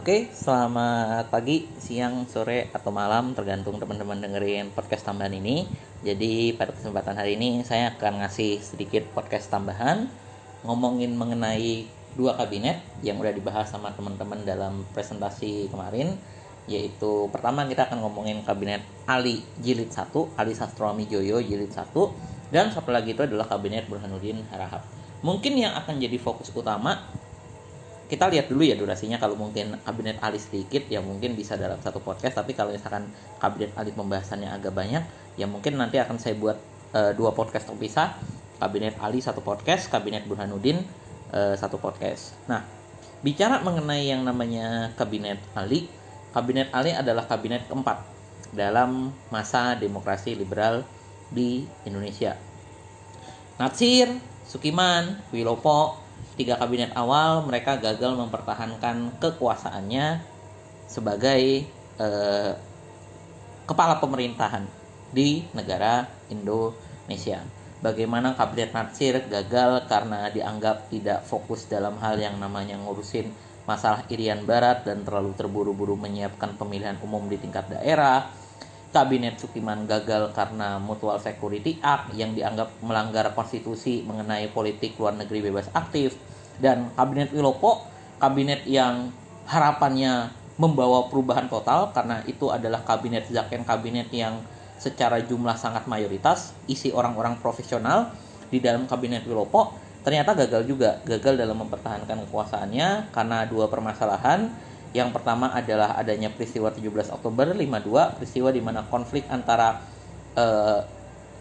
[0.00, 5.68] Oke, selamat pagi, siang, sore, atau malam tergantung teman-teman dengerin podcast tambahan ini.
[6.00, 10.08] Jadi pada kesempatan hari ini saya akan ngasih sedikit podcast tambahan
[10.64, 11.84] ngomongin mengenai
[12.16, 16.16] dua kabinet yang udah dibahas sama teman-teman dalam presentasi kemarin
[16.64, 21.92] yaitu pertama kita akan ngomongin kabinet Ali Jilid 1, Ali Sastroami Joyo Jilid 1
[22.48, 24.80] dan satu lagi itu adalah kabinet Burhanuddin Harahap.
[25.20, 27.19] Mungkin yang akan jadi fokus utama
[28.10, 29.22] kita lihat dulu ya durasinya.
[29.22, 32.34] Kalau mungkin kabinet Ali sedikit ya mungkin bisa dalam satu podcast.
[32.42, 33.06] Tapi kalau misalkan
[33.38, 35.06] kabinet Ali pembahasannya agak banyak
[35.38, 36.58] ya mungkin nanti akan saya buat
[36.90, 38.18] uh, dua podcast terpisah.
[38.58, 40.82] Kabinet Ali satu podcast kabinet Burhanuddin
[41.30, 42.34] uh, satu podcast.
[42.50, 42.66] Nah
[43.22, 45.86] bicara mengenai yang namanya kabinet Ali
[46.34, 48.02] kabinet Ali adalah kabinet keempat
[48.50, 50.82] dalam masa demokrasi liberal
[51.30, 52.34] di Indonesia.
[53.62, 54.10] Natsir
[54.50, 55.99] Sukiman Wilopo
[56.40, 60.24] tiga kabinet awal mereka gagal mempertahankan kekuasaannya
[60.88, 61.68] sebagai
[62.00, 62.52] eh,
[63.68, 64.64] kepala pemerintahan
[65.12, 67.44] di negara Indonesia.
[67.84, 73.28] Bagaimana kabinet Natsir gagal karena dianggap tidak fokus dalam hal yang namanya ngurusin
[73.68, 78.32] masalah Irian Barat dan terlalu terburu-buru menyiapkan pemilihan umum di tingkat daerah
[78.90, 85.46] Kabinet Sukiman gagal karena Mutual Security Act yang dianggap melanggar konstitusi mengenai politik luar negeri
[85.46, 86.18] bebas aktif
[86.60, 87.88] dan Kabinet Wilopo
[88.20, 89.08] kabinet yang
[89.48, 90.28] harapannya
[90.60, 94.44] membawa perubahan total karena itu adalah kabinet Zaken kabinet yang
[94.76, 98.12] secara jumlah sangat mayoritas isi orang-orang profesional
[98.52, 99.72] di dalam kabinet Wilopo
[100.04, 101.00] ternyata gagal juga.
[101.04, 104.52] Gagal dalam mempertahankan kekuasaannya karena dua permasalahan.
[104.90, 109.78] Yang pertama adalah adanya peristiwa 17 Oktober 52, peristiwa di mana konflik antara
[110.34, 110.82] eh,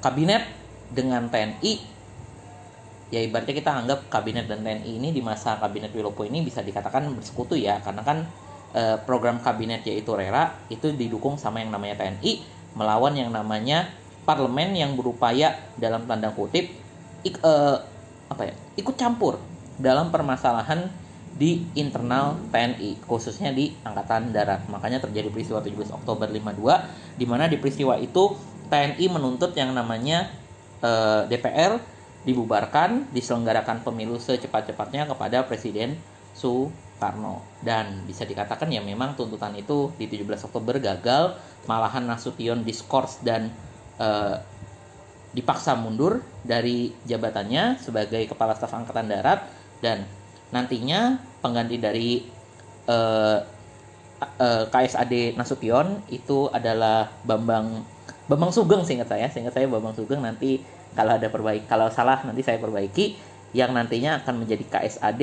[0.05, 0.45] kabinet
[0.93, 1.98] dengan TNI
[3.09, 7.09] ya ibaratnya kita anggap kabinet dan TNI ini di masa kabinet Wilopo ini bisa dikatakan
[7.13, 7.81] bersekutu ya.
[7.81, 8.25] Karena kan
[8.73, 13.89] eh, program kabinet yaitu RERA itu didukung sama yang namanya TNI melawan yang namanya
[14.29, 16.69] parlemen yang berupaya dalam tanda kutip
[17.25, 17.77] ik, eh,
[18.29, 19.41] apa ya ikut campur
[19.81, 20.85] dalam permasalahan
[21.39, 24.69] di internal TNI khususnya di angkatan darat.
[24.69, 28.37] Makanya terjadi peristiwa 17 Oktober 52 di mana di peristiwa itu
[28.69, 30.29] TNI menuntut yang namanya
[30.85, 35.95] eh, DPR dibubarkan diselenggarakan pemilu secepat-cepatnya kepada Presiden
[36.35, 37.43] Soekarno.
[37.63, 43.51] Dan bisa dikatakan ya memang tuntutan itu di 17 Oktober gagal malahan Nasution diskors dan
[43.99, 44.35] eh,
[45.29, 49.45] dipaksa mundur dari jabatannya sebagai kepala staf angkatan darat.
[49.79, 50.03] Dan
[50.51, 52.25] nantinya pengganti dari
[52.89, 53.39] uh,
[54.19, 57.85] uh, KSAD Nasution itu adalah Bambang
[58.27, 59.29] Bambang Sugeng seingat saya.
[59.29, 60.61] Seingat saya Bambang Sugeng nanti
[60.93, 63.17] kalau ada perbaiki kalau salah nanti saya perbaiki
[63.53, 65.21] yang nantinya akan menjadi KSAD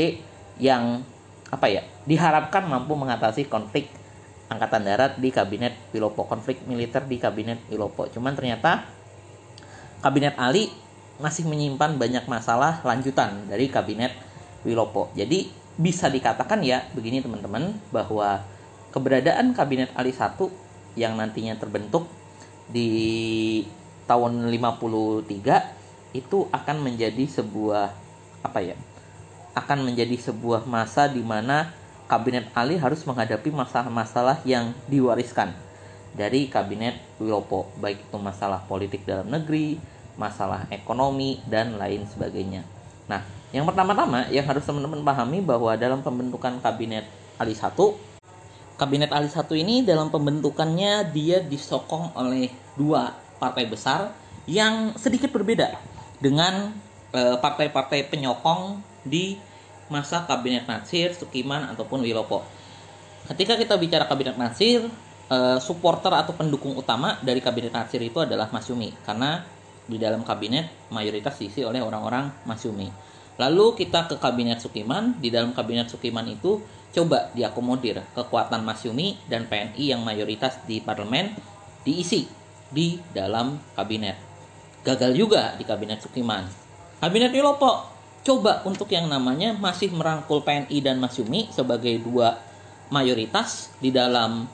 [0.59, 1.03] yang
[1.47, 3.87] apa ya diharapkan mampu mengatasi konflik
[4.51, 8.87] angkatan darat di kabinet Wilopo konflik militer di kabinet Wilopo cuman ternyata
[10.03, 10.71] kabinet Ali
[11.17, 14.13] masih menyimpan banyak masalah lanjutan dari kabinet
[14.67, 15.09] Wilopo.
[15.17, 18.45] Jadi bisa dikatakan ya begini teman-teman bahwa
[18.93, 20.37] keberadaan kabinet Ali 1
[20.97, 22.09] yang nantinya terbentuk
[22.69, 23.63] di
[24.07, 27.93] tahun 53 itu akan menjadi sebuah
[28.47, 28.77] apa ya?
[29.57, 31.73] akan menjadi sebuah masa di mana
[32.07, 35.57] kabinet Ali harus menghadapi masalah-masalah yang diwariskan
[36.13, 39.81] dari kabinet Wilopo, baik itu masalah politik dalam negeri,
[40.21, 42.65] masalah ekonomi dan lain sebagainya.
[43.09, 47.73] Nah, yang pertama-tama yang harus teman-teman pahami bahwa dalam pembentukan kabinet Ali 1
[48.77, 54.13] Kabinet Ali 1 ini dalam pembentukannya dia disokong oleh dua partai besar
[54.47, 55.75] yang sedikit berbeda
[56.23, 56.73] dengan
[57.13, 59.37] eh, partai-partai e, penyokong di
[59.93, 62.43] masa kabinet Nasir, Sukiman ataupun Wilopo.
[63.27, 64.87] Ketika kita bicara kabinet Nasir,
[65.27, 69.43] e, supporter atau pendukung utama dari kabinet Nasir itu adalah Masyumi karena
[69.87, 72.91] di dalam kabinet mayoritas diisi oleh orang-orang Masyumi.
[73.37, 75.21] Lalu kita ke kabinet Sukiman.
[75.21, 76.65] Di dalam kabinet Sukiman itu
[76.97, 81.37] coba diakomodir kekuatan Masyumi dan PNI yang mayoritas di parlemen
[81.85, 84.19] diisi di dalam kabinet.
[84.87, 86.47] Gagal juga di kabinet Sukiman.
[87.03, 87.87] Kabinet Wilopo
[88.27, 92.39] coba untuk yang namanya masih merangkul PNI dan Masyumi sebagai dua
[92.91, 94.47] mayoritas di dalam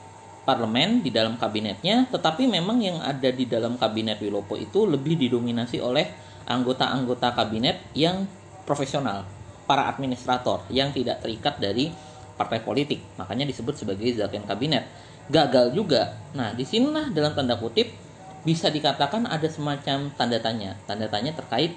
[0.43, 5.79] parlemen di dalam kabinetnya, tetapi memang yang ada di dalam kabinet Wilopo itu lebih didominasi
[5.79, 6.03] oleh
[6.43, 8.27] anggota-anggota kabinet yang
[8.67, 9.23] profesional,
[9.63, 11.87] para administrator yang tidak terikat dari
[12.35, 12.99] partai politik.
[13.15, 14.83] Makanya disebut sebagai zaken kabinet.
[15.31, 16.19] Gagal juga.
[16.35, 18.02] Nah, di sinilah dalam tanda kutip
[18.43, 20.75] bisa dikatakan ada semacam tanda tanya.
[20.87, 21.75] Tanda tanya terkait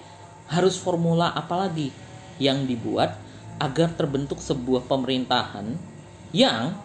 [0.51, 1.91] harus formula apa lagi
[2.39, 3.19] yang dibuat
[3.59, 5.75] agar terbentuk sebuah pemerintahan
[6.35, 6.77] yang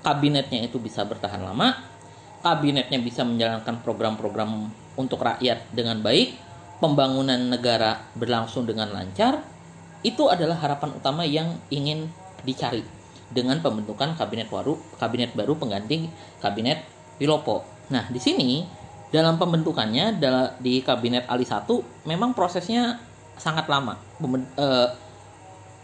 [0.00, 1.76] kabinetnya itu bisa bertahan lama,
[2.40, 6.38] kabinetnya bisa menjalankan program-program untuk rakyat dengan baik,
[6.80, 9.42] pembangunan negara berlangsung dengan lancar,
[10.06, 12.08] itu adalah harapan utama yang ingin
[12.46, 12.86] dicari
[13.28, 16.08] dengan pembentukan kabinet baru, kabinet baru pengganti
[16.40, 16.86] kabinet
[17.18, 17.66] Wilopo.
[17.90, 18.62] Nah, di sini
[19.08, 20.20] dalam pembentukannya
[20.60, 21.64] di kabinet Ali 1
[22.04, 23.00] memang prosesnya
[23.40, 23.96] sangat lama.
[24.56, 24.88] Eh,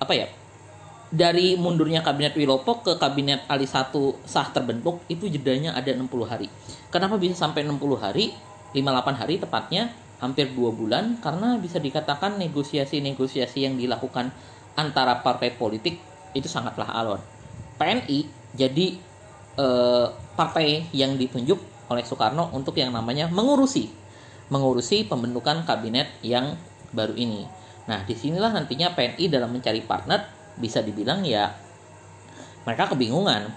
[0.00, 0.28] apa ya?
[1.14, 3.94] Dari mundurnya kabinet Wilopo ke kabinet Ali 1
[4.26, 6.50] sah terbentuk itu jedanya ada 60 hari.
[6.90, 8.34] Kenapa bisa sampai 60 hari?
[8.74, 14.34] 58 hari tepatnya hampir dua bulan karena bisa dikatakan negosiasi-negosiasi yang dilakukan
[14.74, 16.02] antara partai politik
[16.34, 17.22] itu sangatlah alon.
[17.78, 18.26] PNI
[18.58, 18.98] jadi
[19.54, 24.04] eh, partai yang ditunjuk oleh Soekarno untuk yang namanya mengurusi
[24.52, 26.56] mengurusi pembentukan kabinet yang
[26.92, 27.48] baru ini.
[27.88, 30.24] Nah, di sinilah nantinya PNI dalam mencari partner
[30.56, 31.52] bisa dibilang ya
[32.64, 33.52] mereka kebingungan.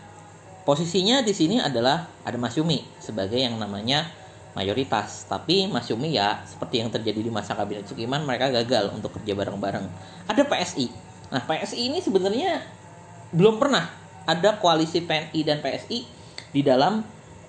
[0.68, 4.04] Posisinya di sini adalah ada Mas Yumi sebagai yang namanya
[4.52, 5.24] mayoritas.
[5.32, 9.32] Tapi Mas Yumi ya seperti yang terjadi di masa kabinet Sukiman mereka gagal untuk kerja
[9.32, 9.88] bareng-bareng.
[10.28, 10.92] Ada PSI.
[11.32, 12.68] Nah PSI ini sebenarnya
[13.32, 13.88] belum pernah
[14.28, 16.04] ada koalisi PNI dan PSI
[16.52, 17.00] di dalam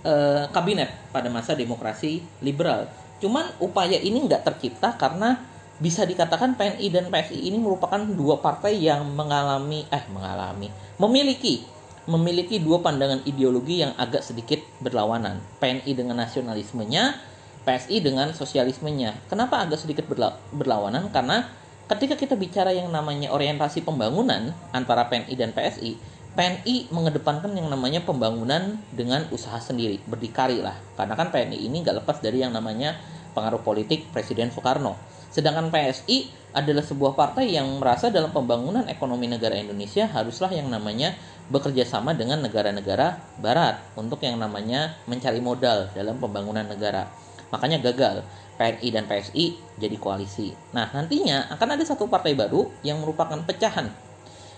[0.04, 2.90] eh, kabinet pada masa demokrasi liberal.
[3.18, 5.42] Cuman upaya ini nggak tercipta karena
[5.78, 11.62] bisa dikatakan PNI dan PSI ini merupakan dua partai yang mengalami eh mengalami memiliki
[12.08, 15.44] memiliki dua pandangan ideologi yang agak sedikit berlawanan.
[15.60, 17.20] PNI dengan nasionalismenya,
[17.68, 19.28] PSI dengan sosialismenya.
[19.28, 21.12] Kenapa agak sedikit berla berlawanan?
[21.12, 21.44] Karena
[21.84, 26.00] ketika kita bicara yang namanya orientasi pembangunan antara PNI dan PSI,
[26.38, 30.78] PNI mengedepankan yang namanya pembangunan dengan usaha sendiri, berdikari lah.
[30.94, 32.94] Karena kan PNI ini nggak lepas dari yang namanya
[33.34, 34.94] pengaruh politik Presiden Soekarno.
[35.34, 41.18] Sedangkan PSI adalah sebuah partai yang merasa dalam pembangunan ekonomi negara Indonesia haruslah yang namanya
[41.50, 47.10] bekerja sama dengan negara-negara barat untuk yang namanya mencari modal dalam pembangunan negara.
[47.50, 48.22] Makanya gagal
[48.62, 50.54] PNI dan PSI jadi koalisi.
[50.70, 53.90] Nah, nantinya akan ada satu partai baru yang merupakan pecahan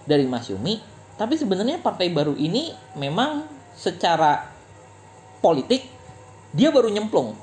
[0.04, 3.44] dari Mas Yumi, tapi sebenarnya partai baru ini memang
[3.76, 4.49] secara
[5.44, 5.84] politik
[6.56, 7.37] dia baru nyemplung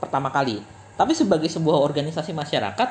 [0.00, 0.64] pertama kali.
[0.96, 2.88] Tapi sebagai sebuah organisasi masyarakat,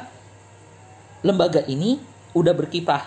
[1.26, 1.98] lembaga ini
[2.38, 3.02] udah berkiprah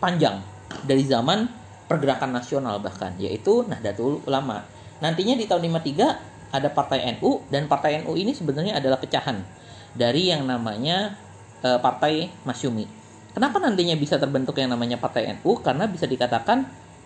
[0.00, 0.40] panjang
[0.88, 1.44] dari zaman
[1.84, 4.64] pergerakan nasional bahkan yaitu Nahdlatul Ulama.
[5.04, 9.44] Nantinya di tahun 53 ada Partai NU dan Partai NU ini sebenarnya adalah pecahan
[9.92, 11.20] dari yang namanya
[11.60, 13.03] e, Partai Masyumi.
[13.34, 15.58] Kenapa nantinya bisa terbentuk yang namanya Partai NU?
[15.58, 16.64] Karena bisa dikatakan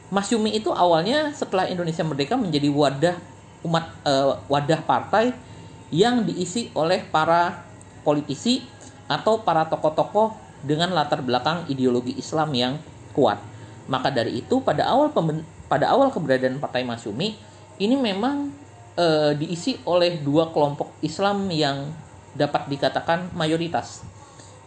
[0.08, 3.16] Masyumi itu awalnya setelah Indonesia merdeka menjadi wadah
[3.60, 4.12] umat e,
[4.48, 5.36] wadah partai
[5.92, 7.60] yang diisi oleh para
[8.08, 8.64] politisi
[9.04, 10.32] atau para tokoh-tokoh
[10.64, 12.72] dengan latar belakang ideologi Islam yang
[13.12, 13.36] kuat.
[13.84, 15.12] Maka dari itu pada awal
[15.69, 17.36] pada awal keberadaan Partai Masyumi
[17.76, 18.48] ini memang
[18.96, 21.92] e, diisi oleh dua kelompok Islam yang
[22.32, 24.04] dapat dikatakan mayoritas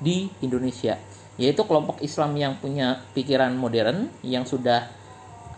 [0.01, 0.97] di Indonesia,
[1.39, 4.87] yaitu kelompok Islam yang punya pikiran modern yang sudah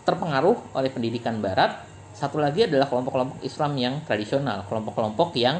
[0.04, 1.82] terpengaruh oleh pendidikan barat.
[2.14, 5.58] Satu lagi adalah kelompok-kelompok Islam yang tradisional, kelompok-kelompok yang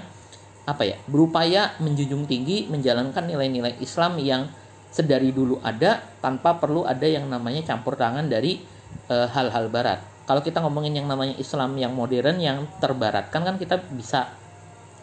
[0.65, 4.49] apa ya berupaya menjunjung tinggi menjalankan nilai-nilai Islam yang
[4.89, 8.63] sedari dulu ada tanpa perlu ada yang namanya campur tangan dari
[9.11, 10.01] eh, hal-hal barat.
[10.25, 14.33] Kalau kita ngomongin yang namanya Islam yang modern yang terbaratkan kan kita bisa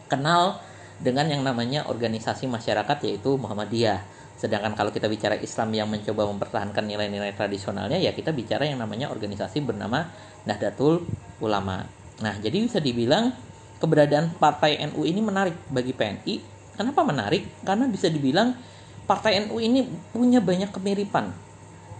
[0.09, 0.57] kenal
[0.97, 4.01] dengan yang namanya organisasi masyarakat yaitu Muhammadiyah.
[4.41, 9.13] Sedangkan kalau kita bicara Islam yang mencoba mempertahankan nilai-nilai tradisionalnya ya kita bicara yang namanya
[9.13, 10.09] organisasi bernama
[10.49, 11.05] Nahdlatul
[11.45, 11.85] Ulama.
[12.25, 13.29] Nah, jadi bisa dibilang
[13.77, 16.41] keberadaan Partai NU ini menarik bagi PNI.
[16.73, 17.61] Kenapa menarik?
[17.61, 18.57] Karena bisa dibilang
[19.05, 21.29] Partai NU ini punya banyak kemiripan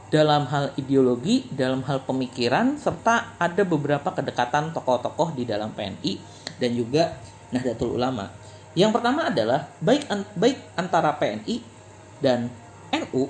[0.09, 6.13] dalam hal ideologi, dalam hal pemikiran, serta ada beberapa kedekatan tokoh-tokoh di dalam PNI
[6.57, 7.21] dan juga
[7.53, 8.27] Nahdlatul Ulama.
[8.73, 11.80] Yang pertama adalah baik baik antara PNI
[12.21, 12.47] dan
[12.93, 13.27] NU,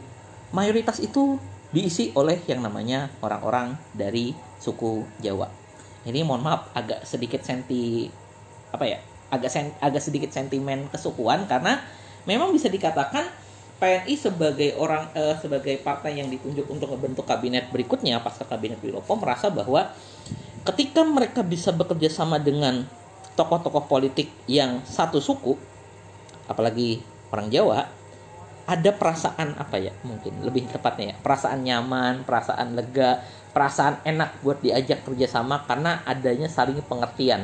[0.51, 1.39] mayoritas itu
[1.71, 5.47] diisi oleh yang namanya orang-orang dari suku Jawa.
[6.03, 8.11] Ini mohon maaf agak sedikit senti
[8.71, 8.99] apa ya
[9.31, 11.79] agak sen, agak sedikit sentimen kesukuan karena
[12.27, 13.23] memang bisa dikatakan
[13.81, 19.17] PNI sebagai orang uh, sebagai partai yang ditunjuk untuk membentuk kabinet berikutnya pasca kabinet Wilopo
[19.17, 19.89] merasa bahwa
[20.67, 22.85] ketika mereka bisa bekerja sama dengan
[23.33, 25.57] tokoh-tokoh politik yang satu suku
[26.45, 28.00] apalagi orang Jawa
[28.67, 34.63] ada perasaan apa ya mungkin lebih tepatnya ya perasaan nyaman perasaan lega perasaan enak buat
[34.63, 37.43] diajak kerjasama karena adanya saling pengertian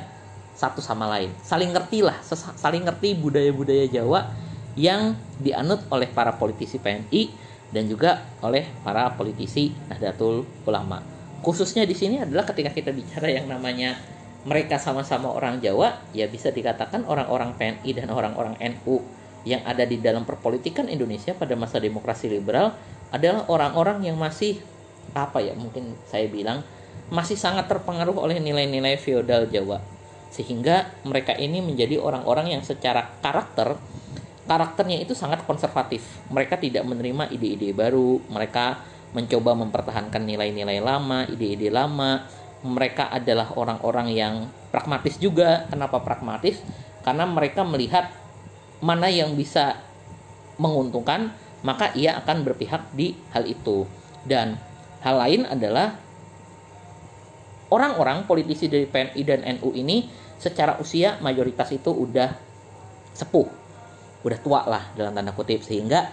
[0.57, 1.29] satu sama lain.
[1.45, 2.17] Saling ngerti lah,
[2.57, 4.33] saling ngerti budaya-budaya Jawa
[4.73, 7.29] yang dianut oleh para politisi PNI
[7.69, 11.19] dan juga oleh para politisi Nahdlatul Ulama.
[11.37, 13.93] khususnya di sini adalah ketika kita bicara yang namanya
[14.41, 19.05] mereka sama-sama orang Jawa, ya bisa dikatakan orang-orang PNI dan orang-orang NU
[19.47, 22.75] yang ada di dalam perpolitikan Indonesia pada masa demokrasi liberal
[23.15, 24.59] adalah orang-orang yang masih
[25.15, 26.67] apa ya mungkin saya bilang
[27.07, 29.79] masih sangat terpengaruh oleh nilai-nilai feodal Jawa.
[30.27, 33.79] Sehingga mereka ini menjadi orang-orang yang secara karakter
[34.43, 36.03] karakternya itu sangat konservatif.
[36.27, 38.83] Mereka tidak menerima ide-ide baru mereka
[39.15, 42.27] mencoba mempertahankan nilai-nilai lama ide-ide lama.
[42.67, 44.33] Mereka adalah orang-orang yang
[44.73, 45.63] pragmatis juga.
[45.71, 46.59] Kenapa pragmatis?
[47.07, 48.11] Karena mereka melihat
[48.81, 49.81] mana yang bisa
[50.57, 51.33] menguntungkan
[51.65, 53.89] maka ia akan berpihak di hal itu.
[54.27, 54.59] Dan
[55.01, 55.97] hal lain adalah
[57.73, 60.07] orang-orang politisi dari PNI dan NU ini
[60.37, 62.29] secara usia mayoritas itu udah
[63.17, 63.47] sepuh,
[64.21, 65.65] udah tua lah dalam tanda kutip.
[65.65, 66.07] Sehingga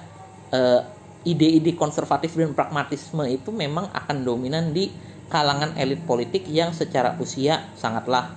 [0.55, 0.81] uh,
[1.25, 4.89] ide-ide konservatif dan pragmatisme itu memang akan dominan di
[5.29, 8.33] kalangan elit politik yang secara usia sangatlah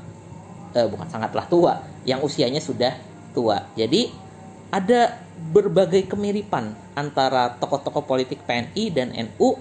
[0.75, 2.96] uh, bukan sangatlah tua, yang usianya sudah
[3.38, 3.70] tua.
[3.77, 4.10] Jadi
[4.74, 5.22] ada
[5.53, 9.53] berbagai kemiripan antara tokoh-tokoh politik PNI dan NU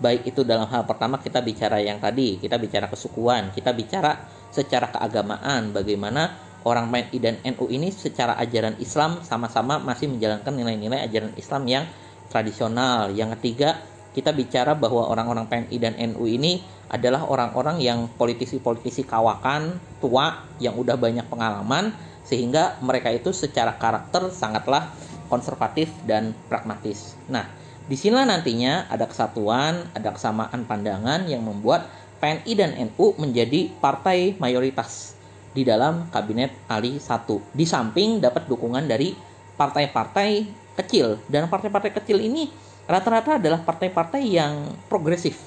[0.00, 4.16] baik itu dalam hal pertama kita bicara yang tadi, kita bicara kesukuan, kita bicara
[4.48, 11.04] secara keagamaan bagaimana orang PNI dan NU ini secara ajaran Islam sama-sama masih menjalankan nilai-nilai
[11.04, 11.84] ajaran Islam yang
[12.32, 13.12] tradisional.
[13.12, 13.78] Yang ketiga,
[14.16, 20.74] kita bicara bahwa orang-orang PNI dan NU ini adalah orang-orang yang politisi-politisi kawakan tua yang
[20.74, 21.92] udah banyak pengalaman
[22.28, 24.92] sehingga mereka itu secara karakter sangatlah
[25.32, 27.16] konservatif dan pragmatis.
[27.32, 27.48] Nah,
[27.88, 31.88] di sinilah nantinya ada kesatuan, ada kesamaan pandangan yang membuat
[32.20, 35.16] PNI dan NU menjadi partai mayoritas
[35.56, 37.24] di dalam kabinet Ali 1.
[37.56, 39.16] Di samping dapat dukungan dari
[39.56, 40.44] partai-partai
[40.76, 42.52] kecil dan partai-partai kecil ini
[42.84, 45.40] rata-rata adalah partai-partai yang progresif.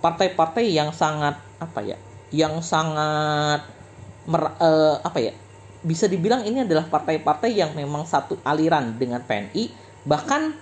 [0.00, 2.00] Partai-partai yang sangat apa ya?
[2.32, 3.68] Yang sangat
[4.24, 5.34] mer, uh, apa ya?
[5.82, 9.70] Bisa dibilang ini adalah partai-partai yang memang satu aliran dengan PNI,
[10.06, 10.54] bahkan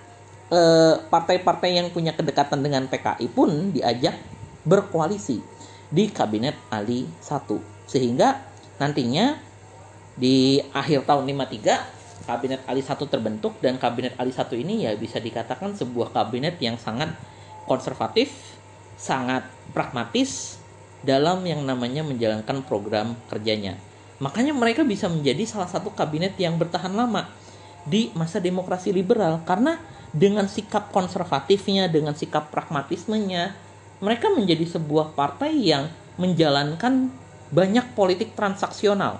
[0.51, 4.19] Eh, partai-partai yang punya kedekatan dengan PKI pun diajak
[4.67, 5.39] berkoalisi
[5.87, 7.55] di kabinet Ali 1
[7.87, 8.35] sehingga
[8.75, 9.39] nantinya
[10.19, 15.23] di akhir tahun 53 kabinet Ali 1 terbentuk dan kabinet Ali 1 ini ya bisa
[15.23, 17.15] dikatakan sebuah kabinet yang sangat
[17.63, 18.35] konservatif,
[18.99, 20.59] sangat pragmatis
[20.99, 23.79] dalam yang namanya menjalankan program kerjanya.
[24.21, 27.25] Makanya mereka bisa menjadi salah satu kabinet yang bertahan lama
[27.89, 29.81] di masa demokrasi liberal karena
[30.13, 33.57] dengan sikap konservatifnya, dengan sikap pragmatismenya,
[33.97, 35.89] mereka menjadi sebuah partai yang
[36.21, 37.09] menjalankan
[37.49, 39.17] banyak politik transaksional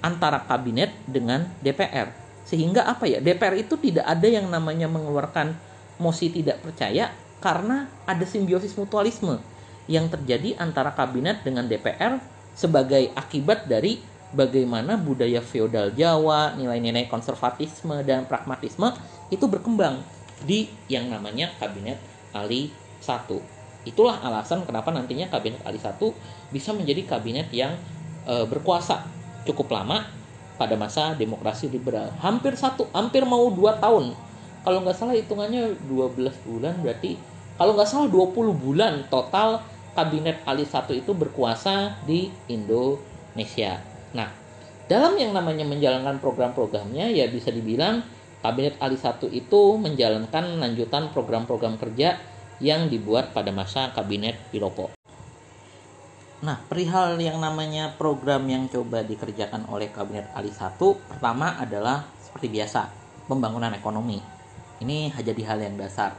[0.00, 2.08] antara kabinet dengan DPR.
[2.48, 3.20] Sehingga apa ya?
[3.20, 5.52] DPR itu tidak ada yang namanya mengeluarkan
[6.00, 7.12] mosi tidak percaya
[7.44, 9.36] karena ada simbiosis mutualisme
[9.84, 12.20] yang terjadi antara kabinet dengan DPR
[12.56, 14.00] sebagai akibat dari
[14.34, 18.90] bagaimana budaya feodal Jawa, nilai-nilai konservatisme dan pragmatisme
[19.30, 20.02] itu berkembang
[20.42, 21.96] di yang namanya kabinet
[22.34, 23.88] Ali 1.
[23.88, 25.96] Itulah alasan kenapa nantinya kabinet Ali 1
[26.50, 27.78] bisa menjadi kabinet yang
[28.26, 29.06] e, berkuasa
[29.46, 30.04] cukup lama
[30.58, 32.10] pada masa demokrasi liberal.
[32.18, 34.12] Hampir satu, hampir mau dua tahun.
[34.64, 37.20] Kalau nggak salah hitungannya 12 bulan berarti
[37.54, 39.62] kalau nggak salah 20 bulan total
[39.94, 43.93] kabinet Ali 1 itu berkuasa di Indonesia.
[44.14, 44.30] Nah,
[44.86, 48.06] dalam yang namanya menjalankan program-programnya ya bisa dibilang
[48.44, 52.20] Kabinet Ali 1 itu menjalankan lanjutan program-program kerja
[52.60, 54.92] yang dibuat pada masa Kabinet Pilopo.
[56.44, 60.76] Nah, perihal yang namanya program yang coba dikerjakan oleh Kabinet Ali 1
[61.08, 62.92] pertama adalah seperti biasa,
[63.24, 64.20] pembangunan ekonomi.
[64.84, 66.12] Ini jadi hal yang dasar.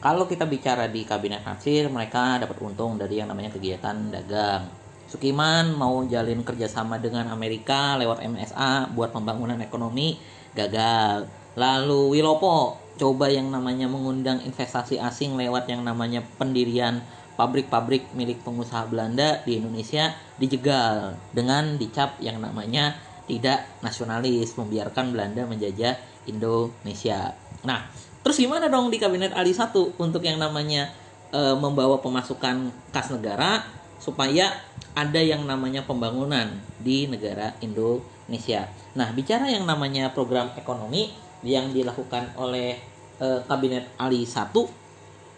[0.00, 4.79] Kalau kita bicara di Kabinet Nasir, mereka dapat untung dari yang namanya kegiatan dagang.
[5.10, 10.16] Sukiman mau jalin kerjasama dengan Amerika lewat MSA buat pembangunan ekonomi
[10.54, 11.26] gagal
[11.58, 17.02] Lalu Wilopo coba yang namanya mengundang investasi asing lewat yang namanya pendirian
[17.34, 25.48] pabrik-pabrik milik pengusaha Belanda di Indonesia dijegal dengan dicap yang namanya tidak nasionalis, membiarkan Belanda
[25.48, 25.96] menjajah
[26.28, 27.34] Indonesia.
[27.64, 27.88] Nah,
[28.20, 30.92] terus gimana dong di kabinet Ali 1 untuk yang namanya
[31.32, 33.64] e, membawa pemasukan kas negara
[33.96, 34.50] supaya
[34.94, 36.50] ada yang namanya pembangunan
[36.82, 38.66] di negara Indonesia.
[38.98, 42.76] Nah, bicara yang namanya program ekonomi, yang dilakukan oleh
[43.16, 44.52] e, kabinet Ali 1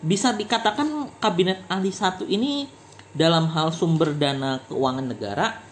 [0.02, 2.66] bisa dikatakan kabinet Ali 1 ini
[3.14, 5.62] dalam hal sumber dana keuangan negara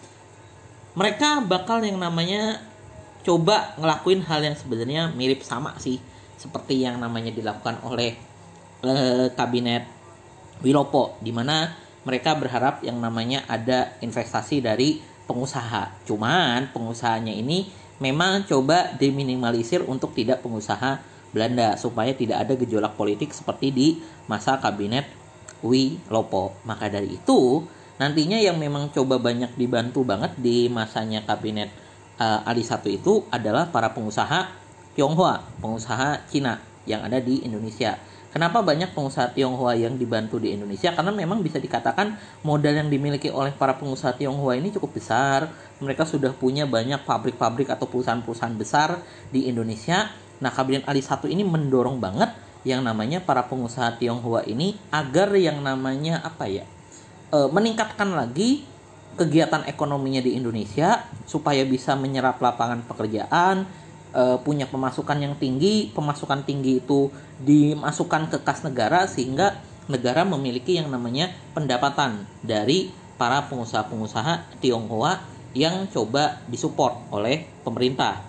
[0.95, 2.63] mereka bakal yang namanya
[3.27, 5.99] coba ngelakuin hal yang sebenarnya mirip sama sih
[6.39, 8.15] seperti yang namanya dilakukan oleh
[8.81, 8.91] e,
[9.35, 9.83] kabinet
[10.61, 16.03] Wilopo di mana mereka berharap yang namanya ada investasi dari pengusaha.
[16.05, 17.69] Cuman pengusahanya ini
[18.01, 20.99] memang coba diminimalisir untuk tidak pengusaha
[21.31, 23.87] Belanda supaya tidak ada gejolak politik seperti di
[24.27, 25.07] masa kabinet
[25.63, 26.57] Wi Lopo.
[26.67, 27.63] Maka dari itu
[28.01, 31.71] nantinya yang memang coba banyak dibantu banget di masanya kabinet
[32.19, 34.59] uh, Ali satu itu adalah para pengusaha
[34.91, 37.95] Tionghoa, pengusaha Cina yang ada di Indonesia.
[38.31, 40.95] Kenapa banyak pengusaha Tionghoa yang dibantu di Indonesia?
[40.95, 42.15] Karena memang bisa dikatakan
[42.47, 45.51] modal yang dimiliki oleh para pengusaha Tionghoa ini cukup besar.
[45.83, 49.03] Mereka sudah punya banyak pabrik-pabrik atau perusahaan-perusahaan besar
[49.35, 50.07] di Indonesia.
[50.39, 52.31] Nah, Kabinet Ali 1 ini mendorong banget
[52.63, 56.63] yang namanya para pengusaha Tionghoa ini agar yang namanya apa ya?
[57.35, 58.63] E, meningkatkan lagi
[59.19, 63.67] kegiatan ekonominya di Indonesia supaya bisa menyerap lapangan pekerjaan,
[64.15, 67.11] uh, punya pemasukan yang tinggi, pemasukan tinggi itu
[67.41, 69.57] dimasukkan ke kas negara sehingga
[69.89, 75.21] negara memiliki yang namanya pendapatan dari para pengusaha-pengusaha Tionghoa
[75.51, 78.23] yang coba disupport oleh pemerintah.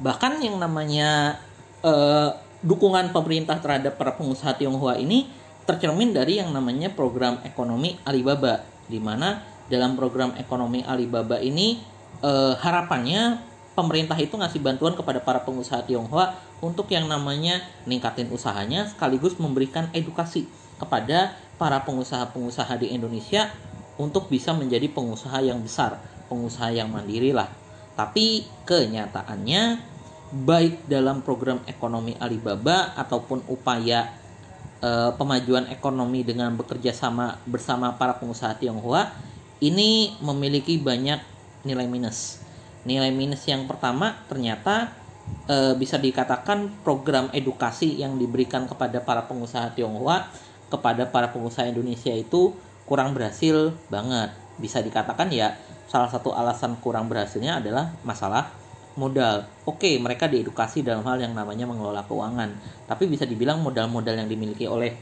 [0.00, 1.40] Bahkan yang namanya
[1.80, 5.28] uh, dukungan pemerintah terhadap para pengusaha Tionghoa ini
[5.64, 9.40] tercermin dari yang namanya program ekonomi Alibaba, di mana
[9.70, 11.80] dalam program ekonomi Alibaba ini
[12.20, 13.40] uh, harapannya
[13.78, 19.88] pemerintah itu ngasih bantuan kepada para pengusaha Tionghoa untuk yang namanya ningkatin usahanya sekaligus memberikan
[19.96, 20.44] edukasi
[20.76, 23.52] kepada para pengusaha-pengusaha di Indonesia
[24.00, 26.00] untuk bisa menjadi pengusaha yang besar,
[26.32, 27.48] pengusaha yang mandiri lah.
[27.96, 29.90] Tapi kenyataannya
[30.30, 34.14] baik dalam program ekonomi Alibaba ataupun upaya
[34.80, 39.10] e, pemajuan ekonomi dengan bekerja sama bersama para pengusaha Tionghoa
[39.60, 41.18] ini memiliki banyak
[41.66, 42.40] nilai minus
[42.86, 44.99] nilai minus yang pertama ternyata
[45.48, 50.30] e, bisa dikatakan program edukasi yang diberikan kepada para pengusaha Tionghoa
[50.70, 52.54] kepada para pengusaha Indonesia itu
[52.86, 54.30] kurang berhasil banget.
[54.56, 55.58] Bisa dikatakan ya
[55.90, 58.54] salah satu alasan kurang berhasilnya adalah masalah
[58.94, 59.46] modal.
[59.66, 62.54] Oke, mereka diedukasi dalam hal yang namanya mengelola keuangan,
[62.86, 64.94] tapi bisa dibilang modal-modal yang dimiliki oleh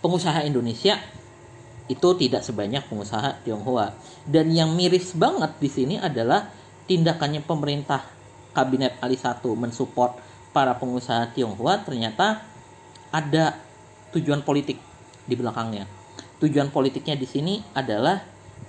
[0.00, 0.96] pengusaha Indonesia
[1.90, 3.92] itu tidak sebanyak pengusaha Tionghoa.
[4.24, 6.48] Dan yang miris banget di sini adalah
[6.86, 8.19] tindakannya pemerintah
[8.50, 10.18] kabinet Ali 1 mensupport
[10.50, 12.42] para pengusaha Tionghoa ternyata
[13.10, 13.58] ada
[14.14, 14.78] tujuan politik
[15.26, 15.86] di belakangnya.
[16.42, 18.18] Tujuan politiknya di sini adalah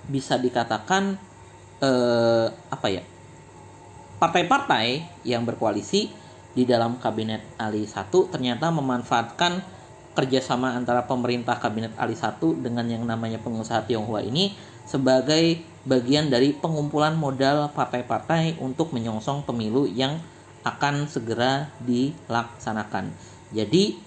[0.06, 1.16] bisa dikatakan
[1.82, 3.02] eh, apa ya?
[4.22, 6.06] Partai-partai yang berkoalisi
[6.52, 13.02] di dalam kabinet Ali 1 ternyata memanfaatkan kerjasama antara pemerintah kabinet Ali 1 dengan yang
[13.08, 14.52] namanya pengusaha Tionghoa ini
[14.84, 20.22] sebagai bagian dari pengumpulan modal partai-partai untuk menyongsong pemilu yang
[20.62, 23.10] akan segera dilaksanakan.
[23.50, 23.98] Jadi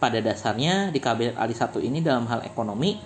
[0.00, 2.96] pada dasarnya di kabinet Ali 1 ini dalam hal ekonomi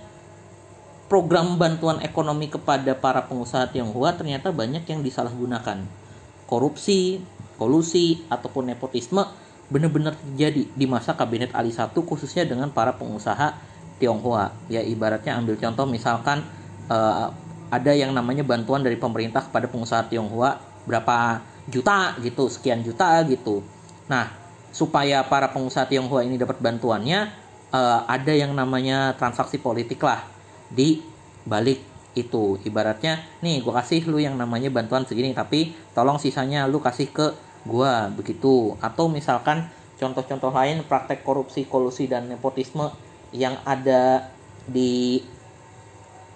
[1.10, 5.84] program bantuan ekonomi kepada para pengusaha Tionghoa ternyata banyak yang disalahgunakan.
[6.48, 7.20] Korupsi,
[7.60, 9.22] kolusi ataupun nepotisme
[9.72, 13.56] benar-benar terjadi di masa kabinet Ali 1 khususnya dengan para pengusaha
[13.98, 14.50] Tionghoa.
[14.70, 16.42] Ya ibaratnya ambil contoh misalkan
[16.90, 17.30] uh,
[17.70, 23.64] ada yang namanya bantuan dari pemerintah kepada pengusaha Tionghoa berapa juta gitu, sekian juta gitu.
[24.08, 24.28] Nah,
[24.74, 27.32] supaya para pengusaha Tionghoa ini dapat bantuannya,
[27.72, 30.20] uh, ada yang namanya transaksi politik lah
[30.68, 31.00] di
[31.48, 31.80] balik
[32.14, 32.60] itu.
[32.62, 37.32] Ibaratnya, nih gue kasih lu yang namanya bantuan segini, tapi tolong sisanya lu kasih ke
[37.64, 38.76] gue begitu.
[38.84, 39.66] Atau misalkan
[39.98, 42.92] contoh-contoh lain praktek korupsi, kolusi dan nepotisme
[43.34, 44.30] yang ada
[44.68, 45.20] di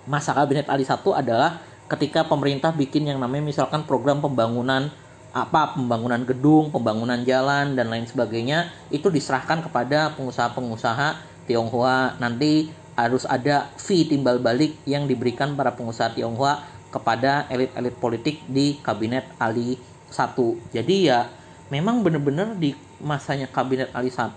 [0.08, 1.60] masa kabinet Ali 1 adalah
[1.92, 4.88] ketika pemerintah bikin yang namanya misalkan program pembangunan
[5.32, 12.16] apa pembangunan gedung, pembangunan jalan dan lain sebagainya itu diserahkan kepada pengusaha-pengusaha Tionghoa.
[12.16, 18.80] Nanti harus ada fee timbal balik yang diberikan para pengusaha Tionghoa kepada elit-elit politik di
[18.80, 19.76] kabinet Ali
[20.08, 20.72] 1.
[20.72, 21.28] Jadi ya
[21.68, 24.34] memang benar-benar di masanya kabinet Ali 1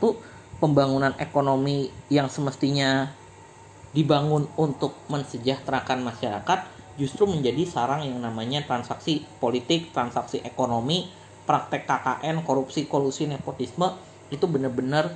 [0.60, 3.10] pembangunan ekonomi yang semestinya
[3.92, 6.60] dibangun untuk mensejahterakan masyarakat
[7.00, 11.08] justru menjadi sarang yang namanya transaksi politik, transaksi ekonomi,
[11.48, 13.92] praktek KKN, korupsi, kolusi, nepotisme
[14.32, 15.12] itu benar-benar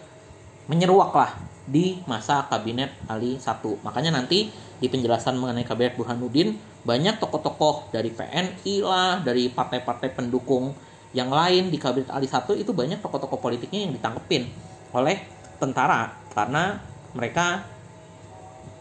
[0.67, 1.31] menyeruak lah
[1.65, 3.85] di masa kabinet Ali 1.
[3.85, 10.75] Makanya nanti di penjelasan mengenai kabinet Burhanuddin banyak tokoh-tokoh dari PNI lah, dari partai-partai pendukung
[11.15, 14.51] yang lain di kabinet Ali 1 itu banyak tokoh-tokoh politiknya yang ditangkepin
[14.91, 15.17] oleh
[15.57, 16.83] tentara karena
[17.15, 17.74] mereka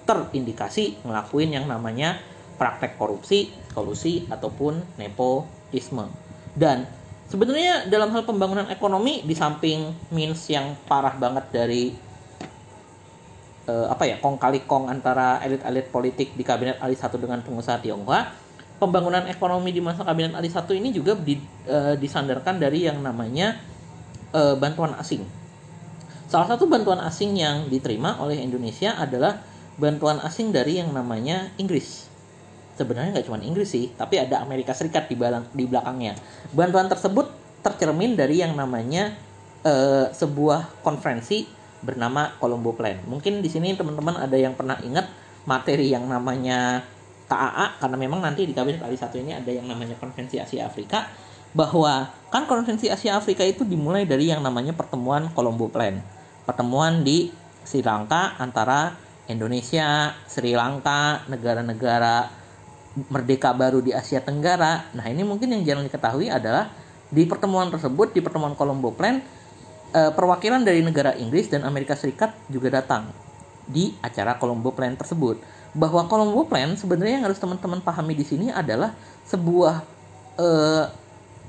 [0.04, 2.20] terindikasi ngelakuin yang namanya
[2.60, 6.06] praktek korupsi, kolusi ataupun nepotisme.
[6.54, 6.86] Dan
[7.26, 11.90] sebenarnya dalam hal pembangunan ekonomi di samping minus yang parah banget dari
[13.68, 17.80] uh, apa ya kong kali kong antara elit-elit politik di kabinet Ali satu dengan pengusaha
[17.80, 18.32] Tionghoa
[18.78, 23.58] pembangunan ekonomi di masa kabinet Ali satu ini juga di, uh, disandarkan dari yang namanya
[24.34, 25.24] uh, bantuan asing
[26.28, 29.40] salah satu bantuan asing yang diterima oleh Indonesia adalah
[29.80, 32.06] bantuan asing dari yang namanya Inggris
[32.74, 36.18] sebenarnya nggak cuma Inggris sih tapi ada Amerika Serikat di, balang, di belakangnya
[36.54, 37.30] bantuan tersebut
[37.64, 39.16] tercermin dari yang namanya
[39.64, 41.48] uh, sebuah konferensi
[41.84, 43.00] bernama Colombo Plan.
[43.04, 45.08] Mungkin di sini teman-teman ada yang pernah ingat
[45.48, 46.84] materi yang namanya
[47.28, 51.08] KAA karena memang nanti di kabinet kali satu ini ada yang namanya Konvensi Asia Afrika
[51.56, 56.00] bahwa kan Konvensi Asia Afrika itu dimulai dari yang namanya pertemuan Colombo Plan.
[56.44, 57.32] Pertemuan di
[57.64, 58.92] Sri Lanka antara
[59.30, 62.28] Indonesia, Sri Lanka, negara-negara
[63.10, 64.86] merdeka baru di Asia Tenggara.
[64.94, 66.70] Nah, ini mungkin yang jarang diketahui adalah
[67.10, 69.18] di pertemuan tersebut, di pertemuan Colombo Plan,
[69.94, 73.10] uh, perwakilan dari negara Inggris dan Amerika Serikat juga datang
[73.64, 75.40] di acara Colombo Plan tersebut.
[75.74, 78.94] Bahwa Colombo Plan sebenarnya yang harus teman-teman pahami di sini adalah
[79.26, 79.82] sebuah
[80.38, 80.84] uh,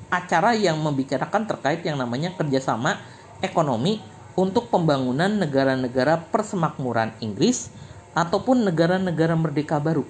[0.09, 2.97] acara yang membicarakan terkait yang namanya kerjasama
[3.43, 3.99] ekonomi
[4.35, 7.71] untuk pembangunan negara-negara persemakmuran Inggris
[8.15, 10.03] ataupun negara-negara merdeka baru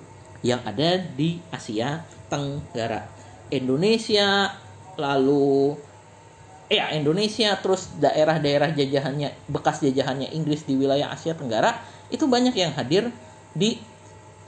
[0.45, 3.05] yang ada di Asia Tenggara.
[3.53, 4.53] Indonesia,
[4.97, 5.77] lalu
[6.65, 11.77] ya Indonesia terus daerah-daerah jajahannya bekas jajahannya Inggris di wilayah Asia Tenggara
[12.09, 13.13] itu banyak yang hadir
[13.53, 13.77] di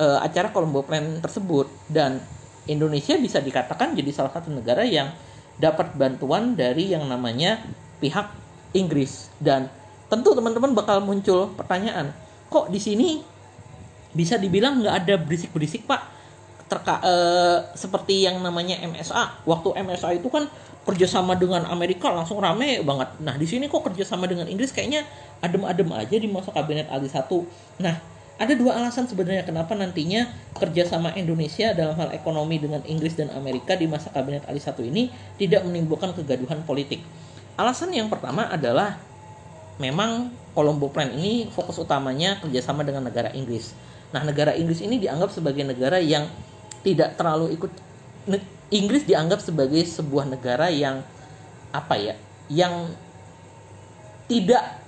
[0.02, 2.18] uh, acara Colombo Plan tersebut dan
[2.66, 5.14] Indonesia bisa dikatakan jadi salah satu negara yang
[5.58, 7.62] dapat bantuan dari yang namanya
[8.02, 8.30] pihak
[8.76, 9.72] Inggris dan
[10.08, 12.12] tentu teman-teman bakal muncul pertanyaan
[12.48, 13.20] kok di sini
[14.16, 16.02] bisa dibilang nggak ada berisik-berisik pak
[16.68, 20.52] terka uh, seperti yang namanya MSA waktu MSA itu kan
[20.88, 23.20] kerjasama dengan Amerika langsung rame banget.
[23.20, 25.04] Nah di sini kok kerjasama dengan Inggris kayaknya
[25.44, 27.44] adem-adem aja di masa kabinet Ali satu.
[27.84, 28.00] Nah
[28.40, 33.76] ada dua alasan sebenarnya kenapa nantinya kerjasama Indonesia dalam hal ekonomi dengan Inggris dan Amerika
[33.76, 37.04] di masa kabinet Ali satu ini tidak menimbulkan kegaduhan politik.
[37.58, 39.02] Alasan yang pertama adalah
[39.82, 43.74] memang Colombo Plan ini fokus utamanya kerjasama dengan negara Inggris.
[44.14, 46.30] Nah negara Inggris ini dianggap sebagai negara yang
[46.86, 47.74] tidak terlalu ikut
[48.70, 51.02] Inggris dianggap sebagai sebuah negara yang
[51.74, 52.16] apa ya,
[52.52, 52.92] yang
[54.28, 54.84] tidak